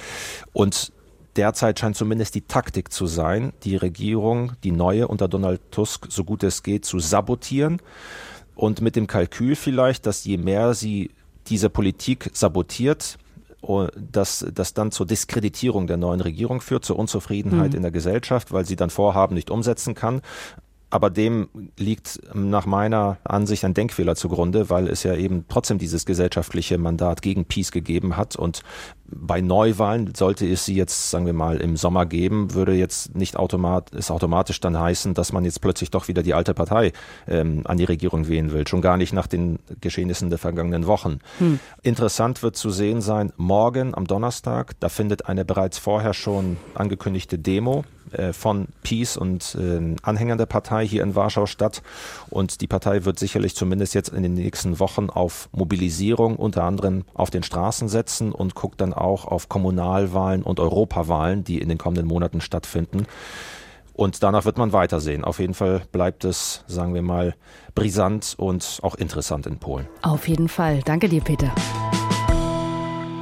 Und 0.54 0.92
derzeit 1.36 1.80
scheint 1.80 1.96
zumindest 1.96 2.36
die 2.36 2.42
Taktik 2.42 2.92
zu 2.92 3.08
sein, 3.08 3.54
die 3.64 3.76
Regierung, 3.76 4.54
die 4.64 4.72
neue 4.72 5.08
unter 5.08 5.28
Donald 5.28 5.62
Tusk, 5.72 6.08
so 6.10 6.24
gut 6.24 6.44
es 6.44 6.64
geht, 6.64 6.86
zu 6.86 7.00
sabotieren. 7.00 7.82
Und 8.56 8.82
mit 8.82 8.96
dem 8.96 9.08
Kalkül 9.08 9.56
vielleicht, 9.56 10.06
dass 10.06 10.26
je 10.26 10.38
mehr 10.38 10.74
sie 10.74 11.12
diese 11.48 11.70
Politik 11.70 12.30
sabotiert, 12.34 13.18
oh, 13.62 13.88
dass 13.96 14.46
das 14.54 14.74
dann 14.74 14.92
zur 14.92 15.06
Diskreditierung 15.06 15.88
der 15.88 15.98
neuen 15.98 16.22
Regierung 16.22 16.62
führt, 16.62 16.86
zur 16.86 17.00
Unzufriedenheit 17.00 17.72
mhm. 17.72 17.78
in 17.78 17.82
der 17.82 17.92
Gesellschaft, 17.92 18.52
weil 18.52 18.66
sie 18.66 18.76
dann 18.76 18.90
Vorhaben 18.90 19.36
nicht 19.36 19.50
umsetzen 19.50 19.96
kann 19.96 20.22
aber 20.92 21.10
dem 21.10 21.48
liegt 21.78 22.20
nach 22.34 22.66
meiner 22.66 23.18
Ansicht 23.24 23.64
ein 23.64 23.74
Denkfehler 23.74 24.16
zugrunde, 24.16 24.70
weil 24.70 24.88
es 24.88 25.04
ja 25.04 25.16
eben 25.16 25.46
trotzdem 25.48 25.78
dieses 25.78 26.06
gesellschaftliche 26.06 26.78
Mandat 26.78 27.22
gegen 27.22 27.46
Peace 27.46 27.72
gegeben 27.72 28.18
hat. 28.18 28.36
Und 28.36 28.62
bei 29.08 29.40
Neuwahlen 29.40 30.14
sollte 30.14 30.46
es 30.48 30.66
sie 30.66 30.76
jetzt, 30.76 31.10
sagen 31.10 31.26
wir 31.26 31.34
mal, 31.34 31.58
im 31.58 31.78
Sommer 31.78 32.06
geben, 32.06 32.54
würde 32.54 32.74
jetzt 32.74 33.16
nicht 33.16 33.38
automat, 33.38 33.94
es 33.94 34.12
automatisch 34.12 34.60
dann 34.60 34.78
heißen, 34.78 35.14
dass 35.14 35.32
man 35.32 35.46
jetzt 35.46 35.62
plötzlich 35.62 35.92
doch 35.92 36.10
wieder 36.10 36.24
die 36.24 36.34
alte 36.34 36.54
Partei 36.54 36.92
ähm, 37.28 37.62
an 37.66 37.78
die 37.78 37.86
Regierung 37.86 38.28
wählen 38.28 38.52
will. 38.52 38.68
Schon 38.68 38.82
gar 38.82 38.98
nicht 38.98 39.14
nach 39.14 39.28
den 39.28 39.60
Geschehnissen 39.80 40.30
der 40.30 40.40
vergangenen 40.40 40.88
Wochen. 40.88 41.20
Hm. 41.40 41.60
Interessant 41.84 42.44
wird 42.44 42.58
zu 42.58 42.70
sehen 42.70 43.00
sein, 43.00 43.32
morgen 43.38 43.96
am 43.96 44.08
Donnerstag, 44.08 44.74
da 44.82 44.90
findet 44.90 45.28
eine 45.28 45.46
bereits 45.46 45.78
vorher 45.78 46.14
schon 46.14 46.58
angekündigte 46.76 47.40
Demo 47.40 47.86
äh, 48.14 48.34
von 48.34 48.68
Peace 48.84 49.18
und 49.18 49.56
äh, 49.56 49.96
Anhängern 50.02 50.38
der 50.38 50.46
Partei 50.46 50.88
hier 50.88 51.04
in 51.04 51.16
Warschau 51.16 51.46
statt. 51.46 51.82
Und 52.30 52.62
die 52.62 52.68
Partei 52.68 53.06
wird 53.06 53.20
sicherlich 53.20 53.56
zumindest 53.56 53.94
jetzt 53.94 54.10
in 54.10 54.24
den 54.24 54.34
nächsten 54.34 54.80
Wochen 54.80 55.10
auf 55.10 55.50
Mobilisierung 55.52 56.36
unter 56.36 56.64
anderem 56.64 57.04
auf 57.14 57.30
den 57.30 57.44
Straßen 57.44 57.90
setzen 57.90 58.32
und 58.32 58.56
guckt 58.56 58.82
dann 58.82 58.94
auch 58.94 59.26
auf 59.26 59.50
Kommunalwahlen 59.50 60.44
und 60.44 60.60
Europawahlen, 60.60 61.44
die 61.44 61.60
in 61.60 61.70
den 61.70 61.78
kommenden 61.78 62.08
Monaten 62.08 62.42
stattfinden. 62.42 63.06
Und 63.94 64.24
danach 64.24 64.46
wird 64.46 64.58
man 64.58 64.74
weitersehen. 64.74 65.24
Auf 65.24 65.40
jeden 65.40 65.54
Fall 65.54 65.84
bleibt 65.92 66.26
es, 66.26 66.64
sagen 66.68 66.94
wir 66.94 67.02
mal, 67.02 67.36
brisant 67.76 68.36
und 68.38 68.80
auch 68.82 68.96
interessant 68.96 69.46
in 69.46 69.60
Polen. 69.60 69.88
Auf 70.02 70.28
jeden 70.28 70.48
Fall. 70.48 70.82
Danke 70.84 71.10
dir, 71.10 71.22
Peter. 71.22 71.54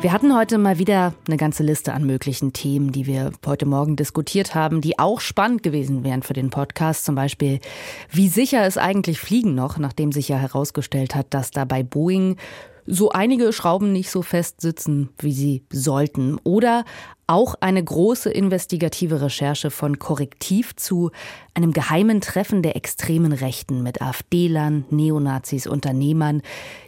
Wir 0.02 0.14
hatten 0.14 0.34
heute 0.34 0.58
mal 0.58 0.80
wieder 0.80 1.14
eine 1.28 1.36
ganze 1.36 1.62
Liste 1.62 1.92
an 1.94 2.06
möglichen 2.06 2.54
Themen, 2.54 2.94
die 2.94 3.06
wir 3.06 3.34
heute 3.46 3.66
Morgen 3.66 3.98
diskutiert 3.98 4.56
haben, 4.56 4.80
die 4.80 4.98
auch 4.98 5.20
spannend 5.20 5.62
gewesen 5.62 6.06
wären 6.06 6.24
für 6.24 6.32
den 6.32 6.50
Podcast. 6.50 7.04
Zum 7.04 7.16
Beispiel, 7.16 7.60
wie 8.10 8.30
sicher 8.30 8.66
ist 8.66 8.78
eigentlich 8.78 9.20
Fliegen 9.20 9.56
noch, 9.56 9.78
nachdem 9.78 10.14
sich 10.14 10.30
ja 10.30 10.38
herausgestellt 10.38 11.16
hat, 11.16 11.34
dass 11.34 11.52
da 11.52 11.66
bei 11.66 11.84
Boeing 11.84 12.38
so 12.90 13.12
einige 13.12 13.54
Schrauben 13.54 13.92
nicht 13.94 14.10
so 14.10 14.22
fest 14.22 14.62
sitzen, 14.62 15.10
wie 15.20 15.34
sie 15.34 15.64
sollten. 15.72 16.40
Oder 16.44 16.86
auch 17.28 17.54
eine 17.60 17.84
große 17.84 18.32
investigative 18.32 19.22
Recherche 19.22 19.70
von 19.70 20.00
Korrektiv 20.00 20.76
zu 20.76 21.12
einem 21.54 21.72
geheimen 21.74 22.22
Treffen 22.22 22.64
der 22.64 22.76
extremen 22.76 23.32
Rechten 23.32 23.84
mit 23.84 24.02
AfD-Lern, 24.02 24.86
Neonazis, 24.90 25.68
Unternehmern, 25.68 26.42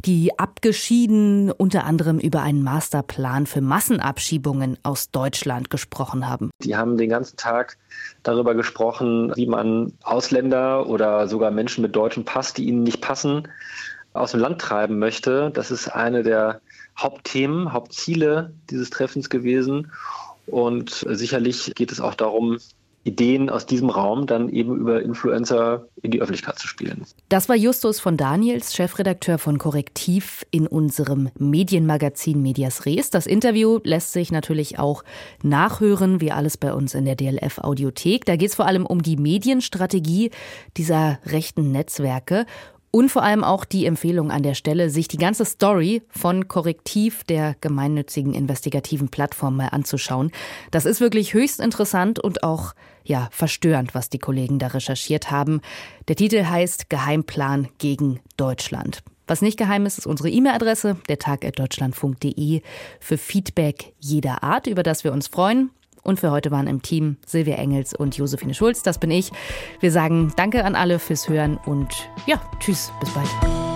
die 0.03 0.39
abgeschieden 0.39 1.51
unter 1.51 1.83
anderem 1.83 2.17
über 2.17 2.41
einen 2.41 2.63
Masterplan 2.63 3.45
für 3.45 3.61
Massenabschiebungen 3.61 4.79
aus 4.81 5.11
Deutschland 5.11 5.69
gesprochen 5.69 6.27
haben. 6.27 6.49
Die 6.63 6.75
haben 6.75 6.97
den 6.97 7.09
ganzen 7.11 7.37
Tag 7.37 7.77
darüber 8.23 8.55
gesprochen, 8.55 9.31
wie 9.35 9.45
man 9.45 9.93
Ausländer 10.01 10.87
oder 10.87 11.27
sogar 11.27 11.51
Menschen 11.51 11.83
mit 11.83 11.95
deutschem 11.95 12.25
Pass, 12.25 12.55
die 12.55 12.65
ihnen 12.65 12.81
nicht 12.81 13.01
passen, 13.01 13.47
aus 14.13 14.31
dem 14.31 14.39
Land 14.39 14.59
treiben 14.59 14.99
möchte. 14.99 15.51
Das 15.53 15.71
ist 15.71 15.87
eine 15.89 16.23
der 16.23 16.61
Hauptthemen, 16.97 17.73
Hauptziele 17.73 18.53
dieses 18.69 18.89
Treffens 18.89 19.29
gewesen. 19.29 19.91
Und 20.47 21.05
sicherlich 21.09 21.73
geht 21.75 21.91
es 21.91 22.01
auch 22.01 22.15
darum, 22.15 22.57
Ideen 23.03 23.49
aus 23.49 23.65
diesem 23.65 23.89
Raum 23.89 24.27
dann 24.27 24.49
eben 24.49 24.75
über 24.75 25.01
Influencer 25.01 25.87
in 26.03 26.11
die 26.11 26.21
Öffentlichkeit 26.21 26.59
zu 26.59 26.67
spielen. 26.67 27.05
Das 27.29 27.49
war 27.49 27.55
Justus 27.55 27.99
von 27.99 28.15
Daniels, 28.15 28.75
Chefredakteur 28.75 29.39
von 29.39 29.57
Korrektiv 29.57 30.45
in 30.51 30.67
unserem 30.67 31.29
Medienmagazin 31.39 32.41
Medias 32.41 32.85
Res. 32.85 33.09
Das 33.09 33.25
Interview 33.25 33.79
lässt 33.83 34.13
sich 34.13 34.31
natürlich 34.31 34.77
auch 34.77 35.03
nachhören, 35.41 36.21
wie 36.21 36.31
alles 36.31 36.57
bei 36.57 36.73
uns 36.73 36.93
in 36.93 37.05
der 37.05 37.15
DLF 37.15 37.57
Audiothek. 37.59 38.25
Da 38.25 38.35
geht 38.35 38.49
es 38.49 38.55
vor 38.55 38.67
allem 38.67 38.85
um 38.85 39.01
die 39.01 39.17
Medienstrategie 39.17 40.29
dieser 40.77 41.17
rechten 41.25 41.71
Netzwerke 41.71 42.45
und 42.91 43.09
vor 43.09 43.23
allem 43.23 43.43
auch 43.43 43.65
die 43.65 43.85
Empfehlung 43.85 44.31
an 44.31 44.43
der 44.43 44.53
Stelle, 44.53 44.89
sich 44.89 45.07
die 45.07 45.17
ganze 45.17 45.45
Story 45.45 46.03
von 46.09 46.47
Korrektiv, 46.47 47.23
der 47.23 47.55
gemeinnützigen 47.61 48.33
investigativen 48.33 49.09
Plattform, 49.09 49.55
mal 49.55 49.69
anzuschauen. 49.69 50.31
Das 50.71 50.85
ist 50.85 50.99
wirklich 50.99 51.33
höchst 51.33 51.59
interessant 51.59 52.19
und 52.19 52.43
auch 52.43 52.73
ja, 53.03 53.29
verstörend, 53.31 53.95
was 53.95 54.09
die 54.09 54.19
Kollegen 54.19 54.59
da 54.59 54.67
recherchiert 54.67 55.31
haben. 55.31 55.61
Der 56.07 56.15
Titel 56.15 56.45
heißt 56.45 56.89
Geheimplan 56.89 57.69
gegen 57.77 58.19
Deutschland. 58.37 59.01
Was 59.27 59.41
nicht 59.41 59.57
geheim 59.57 59.85
ist, 59.85 59.97
ist 59.97 60.07
unsere 60.07 60.29
E-Mail-Adresse, 60.29 60.97
der 61.07 61.17
Tag 61.17 61.41
deutschlandfunk.de 61.55 62.61
für 62.99 63.17
Feedback 63.17 63.93
jeder 63.99 64.43
Art, 64.43 64.67
über 64.67 64.83
das 64.83 65.03
wir 65.05 65.13
uns 65.13 65.27
freuen. 65.27 65.71
Und 66.03 66.19
für 66.19 66.31
heute 66.31 66.51
waren 66.51 66.67
im 66.67 66.81
Team 66.81 67.17
Silvia 67.25 67.55
Engels 67.55 67.93
und 67.93 68.17
Josephine 68.17 68.53
Schulz. 68.53 68.83
Das 68.83 68.97
bin 68.97 69.11
ich. 69.11 69.31
Wir 69.79 69.91
sagen 69.91 70.33
Danke 70.35 70.65
an 70.65 70.75
alle 70.75 70.99
fürs 70.99 71.29
Hören 71.29 71.57
und 71.65 72.09
ja, 72.25 72.41
tschüss, 72.59 72.91
bis 72.99 73.09
bald. 73.11 73.70